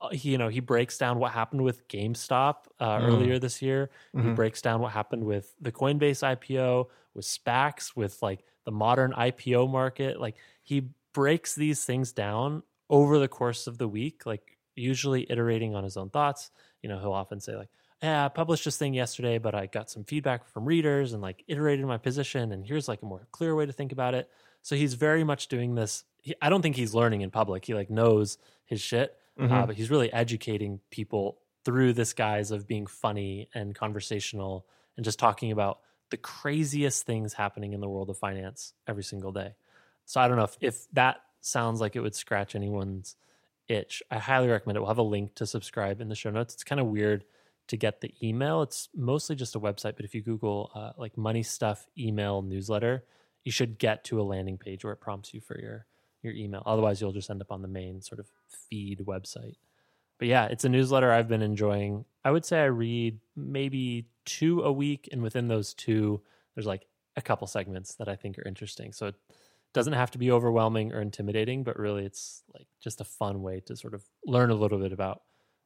uh, 0.00 0.10
he, 0.10 0.30
you 0.32 0.38
know 0.38 0.48
he 0.48 0.60
breaks 0.60 0.98
down 0.98 1.18
what 1.18 1.32
happened 1.32 1.62
with 1.62 1.86
GameStop 1.88 2.66
uh, 2.80 2.98
Mm. 2.98 3.02
earlier 3.02 3.38
this 3.38 3.60
year. 3.62 3.90
He 4.16 4.28
Mhm. 4.28 4.34
breaks 4.34 4.62
down 4.62 4.80
what 4.80 4.92
happened 4.92 5.24
with 5.24 5.54
the 5.60 5.72
Coinbase 5.72 6.22
IPO, 6.22 6.90
with 7.14 7.24
SPACs, 7.24 7.96
with 7.96 8.22
like 8.22 8.44
the 8.64 8.72
modern 8.72 9.12
IPO 9.14 9.66
market. 9.66 10.20
Like 10.20 10.36
he 10.62 10.90
breaks 11.12 11.54
these 11.54 11.84
things 11.84 12.12
down 12.12 12.62
over 12.90 13.18
the 13.18 13.28
course 13.28 13.66
of 13.66 13.78
the 13.78 13.88
week, 13.88 14.26
like 14.26 14.58
usually 14.76 15.30
iterating 15.30 15.74
on 15.74 15.84
his 15.84 15.96
own 15.96 16.10
thoughts. 16.10 16.50
You 16.82 16.88
know, 16.88 16.98
he'll 17.00 17.12
often 17.12 17.40
say 17.40 17.56
like, 17.56 17.70
"Yeah, 18.02 18.24
I 18.26 18.28
published 18.28 18.64
this 18.64 18.76
thing 18.76 18.94
yesterday, 18.94 19.38
but 19.38 19.54
I 19.54 19.66
got 19.66 19.90
some 19.90 20.04
feedback 20.04 20.46
from 20.46 20.64
readers 20.66 21.12
and 21.12 21.22
like 21.22 21.44
iterated 21.48 21.86
my 21.86 21.98
position, 21.98 22.52
and 22.52 22.64
here's 22.64 22.88
like 22.88 23.02
a 23.02 23.06
more 23.06 23.26
clear 23.32 23.54
way 23.56 23.66
to 23.66 23.72
think 23.72 23.92
about 23.92 24.14
it." 24.14 24.30
So 24.64 24.76
he's 24.76 24.94
very 24.94 25.24
much 25.24 25.48
doing 25.48 25.74
this. 25.74 26.04
He, 26.22 26.34
I 26.40 26.48
don't 26.48 26.62
think 26.62 26.74
he's 26.74 26.94
learning 26.94 27.20
in 27.20 27.30
public. 27.30 27.66
He 27.66 27.74
like 27.74 27.90
knows 27.90 28.38
his 28.64 28.80
shit, 28.80 29.14
uh, 29.38 29.42
Mhm. 29.42 29.66
but 29.66 29.76
he's 29.76 29.90
really 29.90 30.10
educating 30.10 30.80
people 30.90 31.38
through 31.66 31.92
this 31.92 32.14
guise 32.14 32.50
of 32.50 32.66
being 32.66 32.86
funny 32.86 33.48
and 33.54 33.74
conversational 33.74 34.66
and 34.96 35.04
just 35.04 35.18
talking 35.18 35.52
about 35.52 35.80
the 36.10 36.16
craziest 36.16 37.04
things 37.04 37.34
happening 37.34 37.74
in 37.74 37.80
the 37.80 37.88
world 37.88 38.08
of 38.08 38.16
finance 38.16 38.72
every 38.86 39.02
single 39.04 39.32
day. 39.32 39.54
So 40.06 40.18
I 40.20 40.28
don't 40.28 40.38
know 40.38 40.44
if, 40.44 40.56
if 40.62 40.86
that 40.92 41.20
sounds 41.40 41.80
like 41.82 41.94
it 41.94 42.00
would 42.00 42.14
scratch 42.14 42.54
anyone's 42.54 43.16
itch. 43.68 44.02
I 44.10 44.18
highly 44.18 44.48
recommend 44.48 44.76
it. 44.78 44.80
We'll 44.80 44.88
have 44.88 44.98
a 44.98 45.02
link 45.02 45.34
to 45.36 45.46
subscribe 45.46 46.00
in 46.00 46.08
the 46.08 46.14
show 46.14 46.30
notes. 46.30 46.54
It's 46.54 46.64
kind 46.64 46.80
of 46.80 46.86
weird 46.86 47.24
to 47.68 47.76
get 47.76 48.00
the 48.00 48.14
email. 48.22 48.62
It's 48.62 48.88
mostly 48.94 49.36
just 49.36 49.56
a 49.56 49.60
website, 49.60 49.96
but 49.96 50.04
if 50.06 50.14
you 50.14 50.22
Google 50.22 50.70
uh, 50.74 50.92
like 50.96 51.16
money 51.18 51.42
stuff 51.42 51.86
email 51.98 52.40
newsletter, 52.42 53.04
you 53.44 53.52
should 53.52 53.78
get 53.78 54.04
to 54.04 54.20
a 54.20 54.24
landing 54.24 54.58
page 54.58 54.84
where 54.84 54.92
it 54.92 55.00
prompts 55.00 55.32
you 55.34 55.40
for 55.40 55.58
your 55.60 55.86
your 56.22 56.32
email. 56.32 56.62
Otherwise, 56.64 57.00
you'll 57.00 57.12
just 57.12 57.30
end 57.30 57.42
up 57.42 57.52
on 57.52 57.60
the 57.62 57.68
main 57.68 58.00
sort 58.00 58.18
of 58.18 58.26
feed 58.48 59.00
website. 59.00 59.56
But 60.18 60.28
yeah, 60.28 60.46
it's 60.46 60.64
a 60.64 60.68
newsletter 60.68 61.12
I've 61.12 61.28
been 61.28 61.42
enjoying. 61.42 62.04
I 62.24 62.30
would 62.30 62.44
say 62.44 62.60
I 62.60 62.66
read 62.66 63.18
maybe 63.36 64.06
two 64.24 64.62
a 64.62 64.72
week, 64.72 65.08
and 65.12 65.22
within 65.22 65.48
those 65.48 65.74
two, 65.74 66.22
there's 66.54 66.66
like 66.66 66.86
a 67.16 67.22
couple 67.22 67.46
segments 67.46 67.96
that 67.96 68.08
I 68.08 68.16
think 68.16 68.38
are 68.38 68.48
interesting. 68.48 68.92
So 68.92 69.08
it 69.08 69.14
doesn't 69.74 69.92
have 69.92 70.10
to 70.12 70.18
be 70.18 70.30
overwhelming 70.30 70.92
or 70.92 71.00
intimidating, 71.00 71.62
but 71.62 71.78
really 71.78 72.04
it's 72.06 72.42
like 72.54 72.66
just 72.80 73.00
a 73.00 73.04
fun 73.04 73.42
way 73.42 73.60
to 73.66 73.76
sort 73.76 73.92
of 73.92 74.02
learn 74.24 74.50
a 74.50 74.54
little 74.54 74.78
bit 74.78 74.92
about 74.92 75.22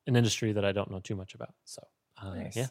an 0.06 0.16
industry 0.16 0.52
that 0.52 0.64
I 0.64 0.72
don't 0.72 0.90
know 0.90 1.00
too 1.00 1.14
much 1.14 1.34
about. 1.34 1.54
So 1.64 1.86
uh, 2.20 2.34
Nice. 2.34 2.56
yeah, 2.56 2.66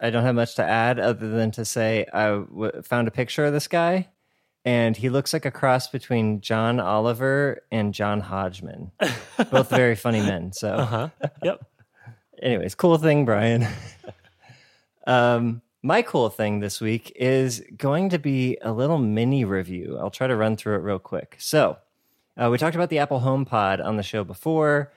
I 0.00 0.10
don't 0.10 0.22
have 0.22 0.34
much 0.36 0.54
to 0.54 0.64
add 0.64 0.98
other 0.98 1.28
than 1.28 1.50
to 1.52 1.64
say 1.64 2.06
I 2.12 2.28
w- 2.28 2.82
found 2.82 3.08
a 3.08 3.10
picture 3.10 3.44
of 3.44 3.52
this 3.52 3.68
guy, 3.68 4.08
and 4.68 4.98
he 4.98 5.08
looks 5.08 5.32
like 5.32 5.46
a 5.46 5.50
cross 5.50 5.88
between 5.88 6.42
John 6.42 6.78
Oliver 6.78 7.62
and 7.72 7.94
John 7.94 8.20
Hodgman, 8.20 8.90
both 9.50 9.70
very 9.70 9.96
funny 9.96 10.20
men. 10.20 10.52
So, 10.52 10.74
uh 10.74 10.84
huh, 10.84 11.08
yep. 11.42 11.64
anyways, 12.42 12.74
cool 12.74 12.98
thing, 12.98 13.24
Brian. 13.24 13.66
um, 15.06 15.62
my 15.82 16.02
cool 16.02 16.28
thing 16.28 16.60
this 16.60 16.82
week 16.82 17.10
is 17.16 17.62
going 17.78 18.10
to 18.10 18.18
be 18.18 18.58
a 18.60 18.70
little 18.70 18.98
mini 18.98 19.46
review. 19.46 19.96
I'll 19.98 20.10
try 20.10 20.26
to 20.26 20.36
run 20.36 20.54
through 20.54 20.74
it 20.74 20.82
real 20.82 20.98
quick. 20.98 21.36
So, 21.38 21.78
uh, 22.36 22.50
we 22.52 22.58
talked 22.58 22.76
about 22.76 22.90
the 22.90 22.98
Apple 22.98 23.20
HomePod 23.20 23.82
on 23.82 23.96
the 23.96 24.02
show 24.02 24.22
before. 24.22 24.92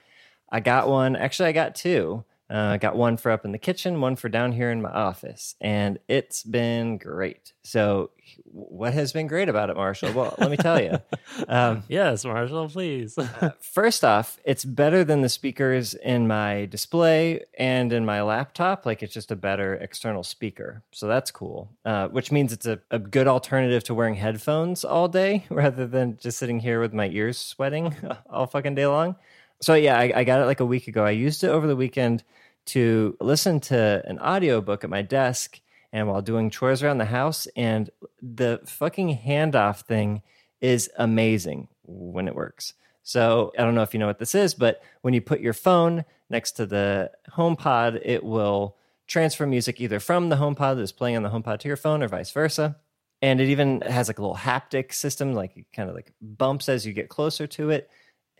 I 0.50 0.60
got 0.60 0.86
one. 0.86 1.16
Actually, 1.16 1.48
I 1.48 1.52
got 1.52 1.74
two. 1.74 2.24
Uh, 2.52 2.76
got 2.76 2.94
one 2.96 3.16
for 3.16 3.30
up 3.30 3.46
in 3.46 3.52
the 3.52 3.58
kitchen, 3.58 3.98
one 4.02 4.14
for 4.14 4.28
down 4.28 4.52
here 4.52 4.70
in 4.70 4.82
my 4.82 4.90
office, 4.90 5.54
and 5.58 5.98
it's 6.06 6.42
been 6.42 6.98
great. 6.98 7.54
So, 7.64 8.10
what 8.44 8.92
has 8.92 9.12
been 9.12 9.26
great 9.26 9.48
about 9.48 9.70
it, 9.70 9.76
Marshall? 9.76 10.12
Well, 10.12 10.34
let 10.38 10.50
me 10.50 10.56
tell 10.58 10.80
you. 10.80 10.98
Um, 11.48 11.82
Yes, 11.88 12.24
Marshall, 12.24 12.68
please. 12.68 13.18
First 13.60 14.04
off, 14.04 14.38
it's 14.44 14.64
better 14.64 15.02
than 15.02 15.22
the 15.22 15.28
speakers 15.28 15.94
in 15.94 16.26
my 16.28 16.66
display 16.66 17.44
and 17.58 17.92
in 17.92 18.04
my 18.04 18.20
laptop. 18.22 18.84
Like 18.84 19.02
it's 19.02 19.14
just 19.14 19.30
a 19.30 19.36
better 19.36 19.74
external 19.74 20.22
speaker. 20.22 20.82
So 20.92 21.06
that's 21.08 21.30
cool. 21.30 21.70
Uh, 21.84 22.08
which 22.08 22.30
means 22.30 22.52
it's 22.52 22.66
a, 22.66 22.80
a 22.90 22.98
good 22.98 23.26
alternative 23.26 23.82
to 23.84 23.94
wearing 23.94 24.16
headphones 24.16 24.84
all 24.84 25.08
day 25.08 25.44
rather 25.50 25.86
than 25.86 26.18
just 26.18 26.38
sitting 26.38 26.60
here 26.60 26.80
with 26.80 26.92
my 26.92 27.08
ears 27.08 27.38
sweating 27.38 27.96
all 28.30 28.46
fucking 28.46 28.74
day 28.74 28.86
long. 28.86 29.16
So 29.62 29.74
yeah, 29.74 29.96
I, 29.96 30.12
I 30.16 30.24
got 30.24 30.40
it 30.40 30.46
like 30.46 30.60
a 30.60 30.66
week 30.66 30.88
ago. 30.88 31.04
I 31.04 31.12
used 31.12 31.44
it 31.44 31.48
over 31.48 31.66
the 31.66 31.76
weekend 31.76 32.24
to 32.66 33.16
listen 33.20 33.60
to 33.60 34.02
an 34.04 34.18
audiobook 34.18 34.84
at 34.84 34.90
my 34.90 35.02
desk 35.02 35.60
and 35.92 36.08
while 36.08 36.20
doing 36.20 36.50
chores 36.50 36.82
around 36.82 36.98
the 36.98 37.04
house. 37.04 37.46
And 37.54 37.88
the 38.20 38.60
fucking 38.66 39.18
handoff 39.24 39.82
thing 39.82 40.22
is 40.60 40.90
amazing 40.96 41.68
when 41.84 42.26
it 42.26 42.34
works. 42.34 42.74
So 43.04 43.52
I 43.58 43.62
don't 43.62 43.74
know 43.74 43.82
if 43.82 43.94
you 43.94 44.00
know 44.00 44.06
what 44.06 44.18
this 44.18 44.34
is, 44.34 44.54
but 44.54 44.82
when 45.02 45.14
you 45.14 45.20
put 45.20 45.40
your 45.40 45.52
phone 45.52 46.04
next 46.28 46.52
to 46.52 46.66
the 46.66 47.10
HomePod, 47.32 48.00
it 48.04 48.24
will 48.24 48.76
transfer 49.06 49.46
music 49.46 49.80
either 49.80 50.00
from 50.00 50.28
the 50.28 50.36
HomePod 50.36 50.76
that's 50.76 50.92
playing 50.92 51.16
on 51.16 51.22
the 51.22 51.30
HomePod 51.30 51.58
to 51.60 51.68
your 51.68 51.76
phone 51.76 52.02
or 52.02 52.08
vice 52.08 52.30
versa. 52.30 52.76
And 53.20 53.40
it 53.40 53.48
even 53.48 53.82
has 53.82 54.08
like 54.08 54.18
a 54.18 54.22
little 54.22 54.36
haptic 54.36 54.92
system, 54.92 55.34
like 55.34 55.56
it 55.56 55.66
kind 55.72 55.88
of 55.88 55.94
like 55.94 56.12
bumps 56.20 56.68
as 56.68 56.84
you 56.84 56.92
get 56.92 57.08
closer 57.08 57.46
to 57.48 57.70
it. 57.70 57.88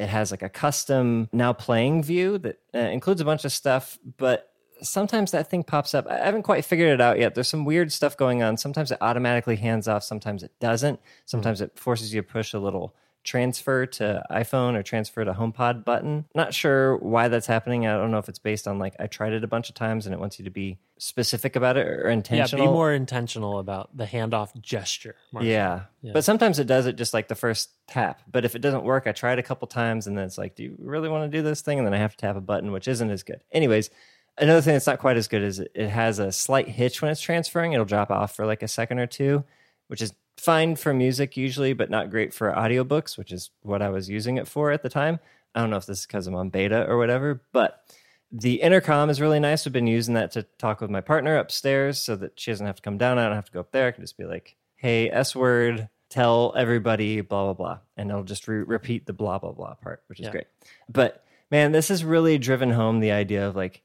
It 0.03 0.09
has 0.09 0.33
like 0.33 0.43
a 0.43 0.49
custom 0.49 1.29
now 1.33 1.53
playing 1.53 2.03
view 2.03 2.39
that 2.39 2.59
uh, 2.75 2.79
includes 2.79 3.21
a 3.21 3.25
bunch 3.25 3.45
of 3.45 3.53
stuff, 3.53 3.99
but 4.19 4.51
sometimes 4.83 5.31
that 5.31 5.49
thing 5.49 5.63
pops 5.63 5.95
up. 5.95 6.09
I 6.09 6.17
haven't 6.17 6.43
quite 6.43 6.65
figured 6.65 6.93
it 6.93 7.01
out 7.01 7.21
yet. 7.21 7.37
There's 7.37 7.47
some 7.47 7.65
weird 7.65 7.93
stuff 7.93 8.17
going 8.17 8.43
on. 8.43 8.57
Sometimes 8.57 8.91
it 8.91 8.99
automatically 9.01 9.55
hands 9.55 9.87
off, 9.87 10.03
sometimes 10.03 10.43
it 10.43 10.51
doesn't. 10.59 10.99
Sometimes 11.25 11.61
it 11.61 11.79
forces 11.79 12.13
you 12.13 12.21
to 12.21 12.27
push 12.27 12.53
a 12.53 12.59
little 12.59 12.97
transfer 13.25 13.87
to 13.87 14.23
iPhone 14.31 14.75
or 14.75 14.83
transfer 14.83 15.25
to 15.25 15.33
HomePod 15.33 15.85
button. 15.85 16.25
Not 16.35 16.53
sure 16.53 16.97
why 16.97 17.29
that's 17.29 17.47
happening. 17.47 17.87
I 17.87 17.97
don't 17.97 18.11
know 18.11 18.19
if 18.19 18.29
it's 18.29 18.39
based 18.39 18.67
on 18.67 18.79
like 18.79 18.95
I 18.99 19.07
tried 19.07 19.33
it 19.33 19.45
a 19.45 19.47
bunch 19.47 19.69
of 19.69 19.75
times 19.75 20.07
and 20.07 20.15
it 20.15 20.19
wants 20.19 20.39
you 20.39 20.45
to 20.45 20.51
be 20.51 20.79
specific 20.99 21.57
about 21.57 21.77
it 21.77 21.87
or 21.87 22.09
intentional. 22.09 22.65
yeah, 22.65 22.71
be 22.71 22.75
more 22.75 22.93
intentional 22.93 23.59
about 23.59 23.97
the 23.97 24.05
handoff 24.05 24.61
gesture. 24.61 25.17
Yeah. 25.41 25.83
Yeah. 26.03 26.13
But 26.13 26.25
sometimes 26.25 26.59
it 26.59 26.67
does 26.67 26.87
it 26.87 26.97
just 26.97 27.15
like 27.15 27.29
the 27.29 27.35
first 27.35 27.71
tap. 27.89 28.23
But 28.31 28.45
if 28.45 28.55
it 28.55 28.61
doesn't 28.61 28.85
work, 28.85 29.07
I 29.07 29.13
tried 29.13 29.39
a 29.39 29.43
couple 29.43 29.69
times 29.69 30.07
and 30.07 30.17
then 30.19 30.25
it's 30.25 30.39
like, 30.39 30.57
do 30.57 30.65
you 30.65 30.77
really 30.79 31.09
want 31.09 31.31
to 31.31 31.37
do 31.37 31.43
this 31.43 31.61
thing? 31.61 31.79
And 31.79 31.87
then 31.87 31.95
I 31.95 31.99
have 31.99 32.13
to 32.13 32.17
tap 32.17 32.37
a 32.37 32.41
button, 32.41 32.73
which 32.73 32.89
isn't 32.89 33.11
as 33.11 33.23
good. 33.23 33.43
Anyways, 33.53 33.91
another 34.39 34.61
thing 34.61 34.75
that's 34.75 34.87
not 34.87 34.99
quite 34.99 35.17
as 35.17 35.29
good 35.29 35.43
is 35.43 35.61
it 35.61 35.71
it 35.75 35.89
has 35.89 36.19
a 36.19 36.33
slight 36.33 36.69
hitch 36.69 37.01
when 37.03 37.11
it's 37.11 37.21
transferring. 37.21 37.73
It'll 37.73 37.85
drop 37.85 38.11
off 38.11 38.35
for 38.35 38.47
like 38.47 38.63
a 38.63 38.69
second 38.69 38.99
or 38.99 39.07
two, 39.07 39.45
which 39.89 40.03
is 40.03 40.13
fine 40.37 40.77
for 40.77 40.93
music 40.95 41.37
usually, 41.37 41.73
but 41.73 41.91
not 41.91 42.11
great 42.11 42.33
for 42.35 42.53
audiobooks, 42.53 43.17
which 43.19 43.33
is 43.33 43.51
what 43.63 43.83
I 43.83 43.89
was 43.91 44.09
using 44.09 44.37
it 44.39 44.49
for 44.49 44.71
at 44.71 44.83
the 44.83 44.89
time. 44.89 45.19
I 45.55 45.61
don't 45.61 45.71
know 45.71 45.77
if 45.77 45.87
this 45.87 46.01
is 46.01 46.07
because 46.07 46.27
I'm 46.27 46.35
on 46.35 46.49
beta 46.49 46.87
or 46.89 46.97
whatever, 46.99 47.43
but 47.53 47.85
the 48.31 48.63
intercom 48.63 49.11
is 49.11 49.21
really 49.21 49.41
nice. 49.41 49.67
I've 49.67 49.73
been 49.73 49.87
using 49.87 50.15
that 50.15 50.33
to 50.33 50.45
talk 50.59 50.81
with 50.81 50.91
my 50.91 51.03
partner 51.03 51.37
upstairs 51.37 51.99
so 52.01 52.17
that 52.17 52.41
she 52.41 52.51
doesn't 52.51 52.67
have 52.67 52.77
to 52.77 52.83
come 52.83 52.97
down. 52.97 53.19
I 53.19 53.25
don't 53.27 53.35
have 53.35 53.45
to 53.47 53.53
go 53.53 53.61
up 53.61 53.73
there. 53.73 53.89
I 53.89 53.91
can 53.91 54.03
just 54.03 54.17
be 54.17 54.25
like, 54.25 54.57
hey, 54.77 55.11
S 55.11 55.37
word, 55.37 55.89
tell 56.09 56.55
everybody, 56.57 57.21
blah, 57.21 57.45
blah, 57.45 57.53
blah. 57.53 57.79
And 57.99 58.09
it'll 58.11 58.23
just 58.25 58.49
re- 58.49 58.63
repeat 58.63 59.05
the 59.05 59.13
blah, 59.13 59.39
blah, 59.39 59.53
blah 59.53 59.75
part, 59.75 60.03
which 60.07 60.19
is 60.21 60.27
Yeah. 60.27 60.33
great. 60.33 60.47
But 60.89 61.23
man, 61.51 61.73
this 61.73 61.89
has 61.89 62.03
really 62.05 62.39
driven 62.39 62.71
home 62.71 63.01
the 63.01 63.13
idea 63.13 63.47
of 63.47 63.55
like, 63.55 63.83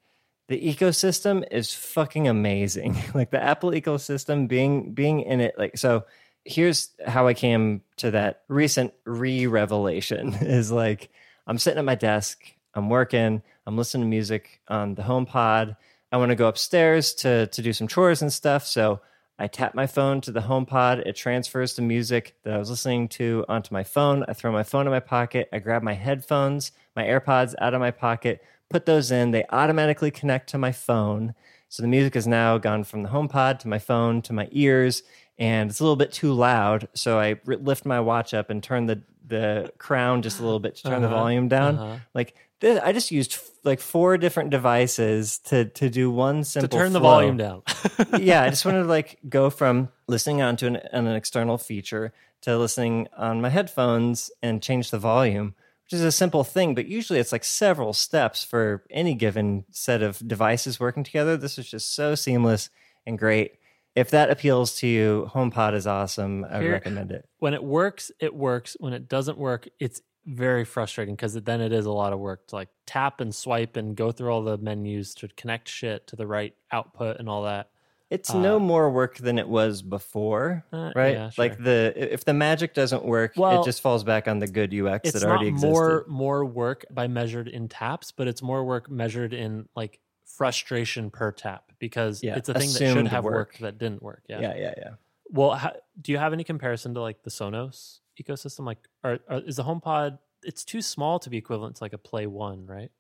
the 0.48 0.74
ecosystem 0.74 1.46
is 1.52 1.74
fucking 1.74 2.30
amazing. 2.30 2.96
like 3.14 3.32
the 3.32 3.44
Apple 3.44 3.72
ecosystem 3.72 4.48
being 4.48 4.94
being 4.94 5.20
in 5.20 5.42
it 5.42 5.56
like 5.58 5.78
so 5.78 6.06
here's 6.48 6.90
how 7.06 7.28
I 7.28 7.34
came 7.34 7.82
to 7.98 8.12
that 8.12 8.44
recent 8.48 8.94
re-revelation 9.06 10.34
is 10.42 10.72
like 10.72 11.10
I'm 11.46 11.58
sitting 11.58 11.80
at 11.80 11.86
my 11.86 11.96
desk, 11.96 12.42
I'm 12.74 12.90
working, 12.90 13.42
I'm 13.66 13.78
listening 13.78 14.04
to 14.04 14.10
music 14.10 14.62
on 14.68 14.96
the 14.96 15.04
HomePod. 15.04 15.76
I 16.12 16.18
want 16.18 16.30
to 16.30 16.36
go 16.36 16.48
upstairs 16.48 17.14
to 17.16 17.48
to 17.48 17.62
do 17.62 17.74
some 17.74 17.88
chores 17.88 18.22
and 18.22 18.32
stuff, 18.32 18.66
so 18.66 19.02
I 19.40 19.48
tap 19.48 19.76
my 19.76 19.86
phone 19.86 20.22
to 20.22 20.32
the 20.32 20.40
HomePod. 20.40 21.06
It 21.06 21.16
transfers 21.16 21.76
the 21.76 21.82
music 21.84 22.36
that 22.44 22.54
I 22.54 22.58
was 22.58 22.70
listening 22.70 23.08
to 23.10 23.46
onto 23.48 23.74
my 23.74 23.84
phone. 23.84 24.26
I 24.28 24.34
throw 24.34 24.52
my 24.52 24.64
phone 24.64 24.88
in 24.88 24.92
my 24.92 25.00
pocket. 25.00 25.50
I 25.54 25.60
grab 25.60 25.84
my 25.84 25.94
headphones, 25.94 26.72
my 26.96 27.04
AirPods 27.04 27.54
out 27.60 27.74
of 27.74 27.80
my 27.80 27.92
pocket, 27.92 28.42
put 28.70 28.86
those 28.86 29.12
in. 29.12 29.32
They 29.32 29.46
automatically 29.52 30.12
connect 30.12 30.50
to 30.52 30.58
my 30.58 30.72
phone. 30.72 31.36
So 31.70 31.84
the 31.84 31.88
music 31.88 32.14
has 32.14 32.26
now 32.26 32.58
gone 32.58 32.84
from 32.84 33.04
the 33.04 33.10
HomePod 33.10 33.60
to 33.60 33.68
my 33.68 33.78
phone 33.78 34.22
to 34.24 34.34
my 34.34 34.48
ears, 34.52 35.04
and 35.40 35.70
it's 35.70 35.80
a 35.80 35.84
little 35.84 35.96
bit 35.96 36.12
too 36.12 36.34
loud. 36.34 36.88
So 36.94 37.20
I 37.20 37.40
lift 37.46 37.86
my 37.86 38.00
watch 38.00 38.34
up 38.34 38.50
and 38.50 38.62
turn 38.64 38.86
the 38.88 39.02
the 39.26 39.72
crown 39.78 40.22
just 40.22 40.40
a 40.40 40.44
little 40.44 40.60
bit 40.60 40.76
to 40.78 40.84
turn 40.84 41.02
the 41.02 41.08
Uh-huh, 41.10 41.18
volume 41.18 41.48
down. 41.50 41.78
uh-huh. 41.78 41.98
Like 42.14 42.36
this, 42.62 42.80
I 42.82 42.94
just 42.94 43.12
used 43.12 43.34
f- 43.34 43.50
like 43.66 43.82
four 43.82 44.18
different 44.18 44.52
devices 44.52 45.40
to 45.50 45.66
to 45.66 45.90
do 45.90 46.10
one 46.10 46.44
simple 46.46 46.70
To 46.70 46.78
turn 46.84 46.94
the 46.94 47.00
volume 47.02 47.36
down. 47.38 47.64
yeah, 48.20 48.44
I 48.44 48.50
just 48.50 48.64
wanted 48.66 48.84
to 48.84 48.88
like 48.98 49.20
go 49.28 49.50
from 49.50 49.90
listening 50.08 50.42
onto 50.42 50.68
an, 50.68 50.78
on 50.94 51.08
an 51.08 51.16
external 51.16 51.58
feature 51.58 52.14
to 52.42 52.58
listening 52.58 53.08
on 53.18 53.42
my 53.42 53.50
headphones 53.50 54.32
and 54.42 54.62
change 54.64 54.92
the 54.92 55.00
volume, 55.00 55.56
which 55.84 55.94
is 55.94 56.04
a 56.04 56.12
simple 56.12 56.44
thing, 56.46 56.74
but 56.76 56.86
usually 56.88 57.20
it's 57.20 57.32
like 57.34 57.44
several 57.44 57.92
steps 57.94 58.44
for 58.46 58.84
any 58.90 59.14
given 59.14 59.66
set 59.72 60.02
of 60.02 60.26
devices 60.26 60.80
working 60.80 61.04
together. 61.04 61.36
This 61.36 61.58
is 61.58 61.70
just 61.70 61.94
so 61.94 62.16
seamless 62.16 62.70
and 63.06 63.18
great. 63.20 63.56
If 63.98 64.12
that 64.12 64.30
appeals 64.30 64.76
to 64.80 64.88
you, 64.88 65.28
HomePod 65.34 65.74
is 65.74 65.88
awesome. 65.88 66.46
I 66.46 66.58
would 66.58 66.64
Here- 66.64 66.72
recommend 66.74 67.12
it. 67.12 67.28
When 67.40 67.56
it 67.56 67.64
works, 67.64 68.12
it 68.20 68.34
works. 68.36 68.78
When 68.80 68.94
it 68.94 69.10
doesn't 69.10 69.38
work, 69.40 69.68
it's 69.80 70.02
very 70.26 70.66
frustrating 70.66 71.16
because 71.16 71.34
then 71.34 71.62
it 71.62 71.72
is 71.74 71.86
a 71.88 71.92
lot 71.92 72.14
of 72.14 72.20
work 72.20 72.46
to 72.48 72.56
like 72.56 72.70
tap 72.86 73.22
and 73.22 73.34
swipe 73.34 73.76
and 73.76 73.96
go 73.96 74.12
through 74.12 74.30
all 74.30 74.44
the 74.44 74.58
menus 74.60 75.16
to 75.16 75.28
connect 75.30 75.68
shit 75.68 76.06
to 76.08 76.16
the 76.16 76.28
right 76.28 76.54
output 76.72 77.18
and 77.18 77.28
all 77.28 77.44
that. 77.44 77.70
It's 78.10 78.30
Uh, 78.34 78.40
no 78.40 78.60
more 78.60 78.90
work 78.92 79.18
than 79.18 79.40
it 79.40 79.50
was 79.50 79.82
before, 79.82 80.64
Uh, 80.72 80.92
right? 80.96 81.14
yeah, 81.14 81.30
Like 81.38 81.58
the 81.58 81.94
if 81.96 82.24
the 82.24 82.34
magic 82.34 82.74
doesn't 82.76 83.04
work, 83.04 83.34
Well, 83.36 83.62
it 83.62 83.66
just 83.66 83.82
falls 83.82 84.04
back 84.04 84.28
on 84.28 84.40
the 84.40 84.48
good 84.48 84.74
UX 84.74 85.12
that 85.12 85.24
already 85.24 85.48
existed. 85.48 85.72
more 85.72 86.06
more 86.08 86.46
work 86.46 86.86
by 86.92 87.08
measured 87.08 87.48
in 87.48 87.68
taps, 87.68 88.12
but 88.12 88.28
it's 88.28 88.42
more 88.44 88.64
work 88.64 88.90
measured 88.92 89.34
in 89.34 89.68
like 89.76 90.00
frustration 90.36 91.10
per 91.10 91.32
tap 91.32 91.72
because 91.80 92.22
Yeah, 92.24 92.36
it's 92.36 92.50
a 92.50 92.54
thing 92.54 92.72
that 92.74 92.94
should 92.94 93.08
have 93.08 93.24
work. 93.24 93.34
worked 93.34 93.60
that 93.62 93.78
didn't 93.78 94.02
work. 94.04 94.24
Yeah. 94.28 94.42
yeah, 94.42 94.56
yeah, 94.58 94.74
yeah. 94.78 94.90
Well, 95.30 95.60
do 96.02 96.12
you 96.12 96.18
have 96.18 96.34
any 96.34 96.44
comparison 96.44 96.94
to 96.94 97.02
like 97.02 97.24
the 97.24 97.30
Sonos 97.30 98.00
ecosystem? 98.22 98.66
Like, 98.66 98.80
or, 99.04 99.20
or 99.30 99.38
is 99.40 99.56
the 99.56 99.64
HomePod? 99.64 100.20
It's 100.44 100.64
too 100.64 100.82
small 100.82 101.20
to 101.20 101.30
be 101.30 101.38
equivalent 101.38 101.78
to 101.78 101.84
like 101.84 101.94
a 101.94 101.98
Play 101.98 102.28
One, 102.28 102.66
right? 102.66 102.92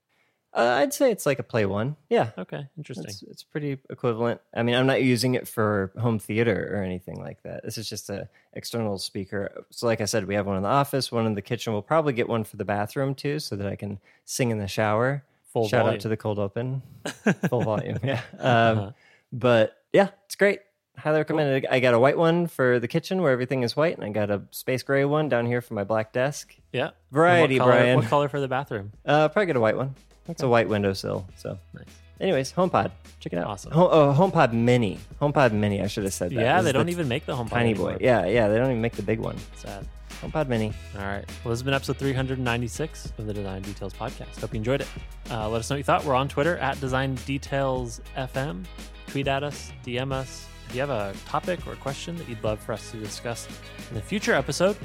Uh, 0.53 0.77
I'd 0.81 0.93
say 0.93 1.11
it's 1.11 1.25
like 1.25 1.39
a 1.39 1.43
Play 1.43 1.65
One. 1.65 1.95
Yeah, 2.09 2.31
Okay, 2.37 2.67
interesting. 2.77 3.05
it's 3.09 3.21
it's 3.23 3.43
pretty 3.43 3.77
equivalent. 3.89 4.41
I 4.55 4.63
mean, 4.63 4.75
I'm 4.75 4.87
not 4.87 5.03
using 5.03 5.35
it 5.35 5.47
for 5.47 5.91
home 5.99 6.17
theater 6.19 6.71
or 6.73 6.81
anything 6.81 7.19
like 7.19 7.43
that. 7.43 7.63
This 7.63 7.77
is 7.77 7.87
just 7.87 8.09
a 8.09 8.27
external 8.53 8.97
speaker. 8.97 9.65
So, 9.69 9.85
like 9.85 10.01
I 10.01 10.05
said, 10.05 10.25
we 10.25 10.33
have 10.35 10.47
one 10.47 10.57
in 10.57 10.63
the 10.63 10.69
office, 10.69 11.11
one 11.11 11.25
in 11.27 11.35
the 11.35 11.41
kitchen. 11.41 11.73
We'll 11.73 11.81
probably 11.83 12.13
get 12.13 12.27
one 12.27 12.43
for 12.43 12.57
the 12.57 12.65
bathroom 12.65 13.13
too, 13.13 13.39
so 13.39 13.55
that 13.57 13.67
I 13.67 13.75
can 13.75 13.99
sing 14.25 14.49
in 14.49 14.57
the 14.57 14.67
shower. 14.67 15.23
Full 15.61 15.67
Shout 15.69 15.81
volume. 15.81 15.95
out 15.95 16.01
to 16.01 16.07
the 16.09 16.17
cold 16.17 16.39
open, 16.39 16.81
full 17.49 17.61
volume. 17.61 17.97
Yeah. 18.03 18.21
Um, 18.39 18.77
Uh-huh. 18.79 18.91
But 19.33 19.77
yeah, 19.93 20.09
it's 20.25 20.35
great. 20.35 20.59
Highly 20.97 21.17
recommended. 21.19 21.67
I 21.69 21.79
got 21.79 21.93
a 21.93 21.99
white 21.99 22.17
one 22.17 22.47
for 22.47 22.79
the 22.79 22.87
kitchen 22.87 23.21
where 23.21 23.31
everything 23.31 23.61
is 23.63 23.75
white, 23.75 23.95
and 23.97 24.03
I 24.05 24.09
got 24.09 24.31
a 24.31 24.41
space 24.51 24.81
gray 24.83 25.05
one 25.05 25.29
down 25.29 25.45
here 25.45 25.61
for 25.61 25.73
my 25.75 25.83
black 25.83 26.11
desk. 26.13 26.55
Yeah. 26.73 26.91
Variety, 27.11 27.59
what 27.59 27.65
color, 27.65 27.77
Brian. 27.79 27.95
What 27.97 28.05
color 28.07 28.29
for 28.29 28.39
the 28.39 28.47
bathroom? 28.47 28.91
Uh, 29.05 29.27
probably 29.29 29.45
get 29.47 29.55
a 29.55 29.59
white 29.59 29.77
one. 29.77 29.93
It's 30.27 30.41
a 30.43 30.47
white 30.47 30.67
windowsill. 30.69 31.27
So, 31.37 31.57
Nice. 31.73 31.85
anyways, 32.19 32.51
HomePod, 32.53 32.91
check 33.19 33.31
it 33.33 33.37
out. 33.39 33.47
Awesome. 33.47 33.71
Ho- 33.73 33.89
oh, 33.91 34.13
HomePod 34.17 34.53
Mini. 34.53 34.97
HomePod 35.21 35.51
Mini. 35.51 35.81
I 35.81 35.87
should 35.87 36.03
have 36.03 36.13
said 36.13 36.31
that. 36.31 36.41
Yeah, 36.41 36.61
they 36.61 36.71
don't 36.71 36.89
even 36.89 37.07
make 37.07 37.25
the 37.25 37.35
HomePod 37.35 37.49
tiny 37.51 37.69
anymore. 37.71 37.91
boy. 37.93 37.97
Yeah, 38.01 38.25
yeah. 38.25 38.47
They 38.47 38.57
don't 38.57 38.69
even 38.71 38.81
make 38.81 38.93
the 38.93 39.03
big 39.03 39.19
one. 39.19 39.37
Sad. 39.57 39.85
HomePod 40.21 40.47
Mini. 40.47 40.73
All 40.97 41.05
right. 41.05 41.25
Well, 41.43 41.51
this 41.51 41.59
has 41.59 41.63
been 41.63 41.73
episode 41.73 41.97
396 41.97 43.13
of 43.17 43.27
the 43.27 43.33
Design 43.33 43.61
Details 43.61 43.93
podcast. 43.93 44.39
Hope 44.39 44.53
you 44.53 44.57
enjoyed 44.57 44.81
it. 44.81 44.87
Uh, 45.29 45.47
let 45.49 45.59
us 45.59 45.69
know 45.69 45.75
what 45.75 45.79
you 45.79 45.83
thought. 45.83 46.03
We're 46.05 46.15
on 46.15 46.27
Twitter 46.27 46.57
at 46.57 46.79
Design 46.79 47.15
Details 47.25 48.01
FM. 48.15 48.65
Tweet 49.07 49.27
at 49.27 49.43
us, 49.43 49.71
DM 49.85 50.11
us. 50.11 50.47
If 50.67 50.75
you 50.75 50.81
have 50.81 50.89
a 50.89 51.13
topic 51.27 51.65
or 51.65 51.73
a 51.73 51.77
question 51.77 52.17
that 52.17 52.27
you'd 52.27 52.43
love 52.43 52.59
for 52.59 52.73
us 52.73 52.91
to 52.91 52.97
discuss 52.97 53.47
in 53.91 53.97
a 53.97 54.01
future 54.01 54.33
episode, 54.33 54.75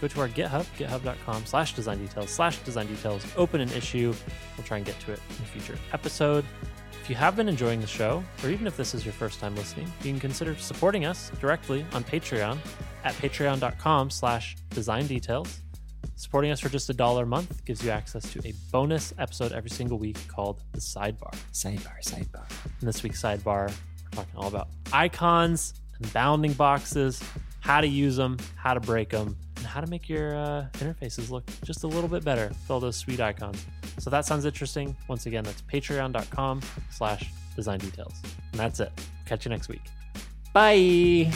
go 0.00 0.06
to 0.08 0.20
our 0.20 0.28
GitHub, 0.28 0.64
github.com 0.78 1.46
slash 1.46 1.74
design 1.74 1.98
details 1.98 2.30
slash 2.30 2.58
design 2.58 2.86
details, 2.86 3.24
open 3.36 3.60
an 3.60 3.70
issue. 3.70 4.14
We'll 4.56 4.66
try 4.66 4.76
and 4.76 4.86
get 4.86 4.98
to 5.00 5.12
it 5.12 5.20
in 5.30 5.42
a 5.42 5.46
future 5.46 5.78
episode. 5.92 6.44
If 7.02 7.10
you 7.10 7.16
have 7.16 7.34
been 7.34 7.48
enjoying 7.48 7.80
the 7.80 7.86
show, 7.88 8.22
or 8.44 8.50
even 8.50 8.64
if 8.64 8.76
this 8.76 8.94
is 8.94 9.04
your 9.04 9.12
first 9.12 9.40
time 9.40 9.56
listening, 9.56 9.92
you 10.04 10.12
can 10.12 10.20
consider 10.20 10.54
supporting 10.54 11.04
us 11.04 11.32
directly 11.40 11.84
on 11.94 12.04
Patreon 12.04 12.58
at 13.02 13.12
patreon.com 13.14 14.08
slash 14.08 14.56
design 14.70 15.08
details. 15.08 15.58
Supporting 16.14 16.52
us 16.52 16.60
for 16.60 16.68
just 16.68 16.88
a 16.90 16.94
dollar 16.94 17.24
a 17.24 17.26
month 17.26 17.64
gives 17.64 17.84
you 17.84 17.90
access 17.90 18.32
to 18.32 18.40
a 18.46 18.54
bonus 18.70 19.12
episode 19.18 19.50
every 19.50 19.68
single 19.68 19.98
week 19.98 20.16
called 20.28 20.60
The 20.74 20.78
Sidebar. 20.78 21.34
Sidebar, 21.52 22.00
sidebar. 22.04 22.48
In 22.80 22.86
this 22.86 23.02
week's 23.02 23.20
sidebar, 23.20 23.66
we're 23.68 24.10
talking 24.12 24.36
all 24.36 24.46
about 24.46 24.68
icons 24.92 25.74
and 25.98 26.12
bounding 26.12 26.52
boxes, 26.52 27.20
how 27.58 27.80
to 27.80 27.88
use 27.88 28.14
them, 28.14 28.36
how 28.54 28.74
to 28.74 28.80
break 28.80 29.08
them, 29.08 29.36
how 29.72 29.80
to 29.80 29.86
make 29.86 30.06
your 30.06 30.36
uh, 30.36 30.66
interfaces 30.74 31.30
look 31.30 31.44
just 31.64 31.82
a 31.84 31.86
little 31.86 32.08
bit 32.08 32.22
better 32.22 32.48
with 32.48 32.70
all 32.70 32.78
those 32.78 32.96
sweet 32.96 33.20
icons. 33.20 33.64
So 33.98 34.10
that 34.10 34.26
sounds 34.26 34.44
interesting. 34.44 34.94
Once 35.08 35.24
again, 35.24 35.44
that's 35.44 35.62
patreon.com 35.62 36.60
slash 36.90 37.32
design 37.56 37.78
details. 37.78 38.14
And 38.52 38.60
that's 38.60 38.80
it. 38.80 38.92
Catch 39.24 39.46
you 39.46 39.50
next 39.50 39.68
week. 39.68 39.82
Bye. 40.52 41.32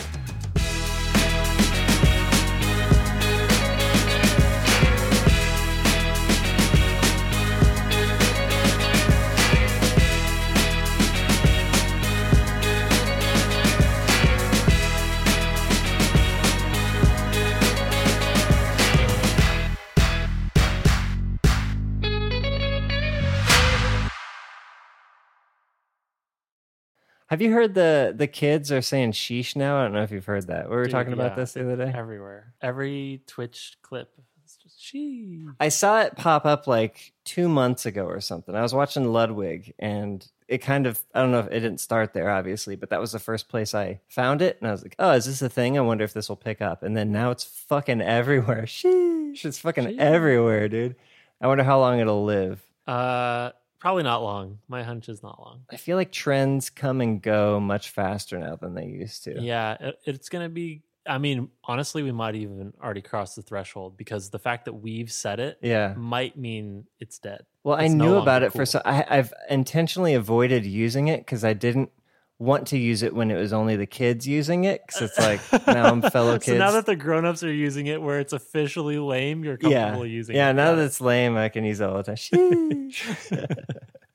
Have 27.26 27.42
you 27.42 27.52
heard 27.52 27.74
the 27.74 28.14
the 28.16 28.26
kids 28.26 28.70
are 28.70 28.82
saying 28.82 29.12
sheesh 29.12 29.56
now? 29.56 29.78
I 29.78 29.82
don't 29.84 29.92
know 29.92 30.02
if 30.02 30.12
you've 30.12 30.24
heard 30.24 30.46
that. 30.46 30.70
We 30.70 30.76
were 30.76 30.84
Dude, 30.84 30.92
talking 30.92 31.12
about 31.12 31.32
yeah. 31.32 31.36
this 31.36 31.52
the 31.54 31.62
other 31.62 31.84
day. 31.84 31.92
Everywhere. 31.94 32.54
Every 32.62 33.22
Twitch 33.26 33.76
clip 33.82 34.12
is 34.44 34.56
just 34.62 34.80
she. 34.82 35.44
I 35.58 35.68
saw 35.68 36.02
it 36.02 36.16
pop 36.16 36.46
up 36.46 36.66
like 36.66 37.12
two 37.24 37.48
months 37.48 37.84
ago 37.84 38.04
or 38.06 38.20
something. 38.20 38.54
I 38.54 38.62
was 38.62 38.72
watching 38.72 39.12
Ludwig 39.12 39.74
and 39.78 40.26
it 40.48 40.58
kind 40.58 40.86
of, 40.86 41.02
I 41.14 41.20
don't 41.20 41.32
know 41.32 41.40
if 41.40 41.46
it 41.48 41.60
didn't 41.60 41.80
start 41.80 42.12
there, 42.12 42.30
obviously, 42.30 42.76
but 42.76 42.90
that 42.90 43.00
was 43.00 43.12
the 43.12 43.18
first 43.18 43.48
place 43.48 43.74
I 43.74 44.00
found 44.06 44.42
it. 44.42 44.58
And 44.60 44.68
I 44.68 44.70
was 44.72 44.82
like, 44.82 44.94
oh, 44.98 45.10
is 45.12 45.26
this 45.26 45.42
a 45.42 45.48
thing? 45.48 45.76
I 45.76 45.80
wonder 45.80 46.04
if 46.04 46.12
this 46.12 46.28
will 46.28 46.36
pick 46.36 46.62
up. 46.62 46.84
And 46.84 46.96
then 46.96 47.10
now 47.10 47.32
it's 47.32 47.44
fucking 47.44 48.00
everywhere. 48.00 48.62
Sheesh. 48.66 49.44
It's 49.44 49.58
fucking 49.58 49.84
Sheesh. 49.84 49.98
everywhere, 49.98 50.68
dude. 50.68 50.94
I 51.40 51.48
wonder 51.48 51.64
how 51.64 51.80
long 51.80 51.98
it'll 51.98 52.24
live. 52.24 52.62
Uh, 52.86 53.50
probably 53.78 54.02
not 54.02 54.22
long. 54.22 54.58
My 54.68 54.82
hunch 54.82 55.08
is 55.08 55.22
not 55.22 55.38
long. 55.40 55.62
I 55.70 55.76
feel 55.76 55.96
like 55.96 56.12
trends 56.12 56.70
come 56.70 57.00
and 57.00 57.20
go 57.22 57.60
much 57.60 57.90
faster 57.90 58.38
now 58.38 58.56
than 58.56 58.74
they 58.74 58.86
used 58.86 59.24
to. 59.24 59.40
Yeah, 59.40 59.76
it, 59.80 59.98
it's 60.04 60.28
going 60.28 60.44
to 60.44 60.48
be. 60.48 60.82
I 61.08 61.18
mean, 61.18 61.50
honestly, 61.62 62.02
we 62.02 62.10
might 62.10 62.34
even 62.34 62.72
already 62.82 63.00
cross 63.02 63.36
the 63.36 63.42
threshold 63.42 63.96
because 63.96 64.30
the 64.30 64.40
fact 64.40 64.64
that 64.64 64.72
we've 64.72 65.12
said 65.12 65.38
it 65.38 65.58
Yeah. 65.62 65.94
might 65.96 66.36
mean 66.36 66.86
it's 66.98 67.20
dead. 67.20 67.42
Well, 67.62 67.76
I 67.76 67.84
It's 67.84 67.94
no 67.94 68.04
knew 68.06 68.16
about 68.16 68.42
longer 68.42 68.46
it 68.46 68.52
for 68.52 68.66
so 68.66 68.82
I, 68.84 69.04
I've 69.08 69.32
intentionally 69.48 70.14
avoided 70.14 70.66
using 70.66 71.06
it 71.08 71.20
because 71.20 71.44
I 71.44 71.52
didn't 71.52 71.90
want 72.38 72.66
to 72.68 72.78
use 72.78 73.02
it 73.02 73.14
when 73.14 73.30
it 73.30 73.36
was 73.36 73.52
only 73.52 73.76
the 73.76 73.86
kids 73.86 74.26
using 74.26 74.64
it 74.64 74.82
because 74.86 75.02
it's 75.02 75.18
like 75.18 75.40
now 75.66 75.86
I'm 75.86 76.02
fellow 76.02 76.34
so 76.34 76.38
kids. 76.40 76.58
now 76.58 76.72
that 76.72 76.84
the 76.86 76.96
grown-ups 76.96 77.42
are 77.42 77.52
using 77.52 77.86
it 77.86 78.00
where 78.00 78.20
it's 78.20 78.32
officially 78.32 78.98
lame, 78.98 79.42
you're 79.42 79.58
yeah, 79.62 79.84
comfortable 79.84 80.06
using 80.06 80.34
it. 80.34 80.38
yeah. 80.38 80.50
it. 80.50 80.54
Now 80.54 80.74
that 80.74 80.84
it's 80.84 81.00
lame, 81.00 81.36
I 81.36 81.48
can 81.48 81.64
use 81.64 81.80
it 81.80 81.88
all 81.88 82.02
the 82.02 82.16
time. 82.16 82.90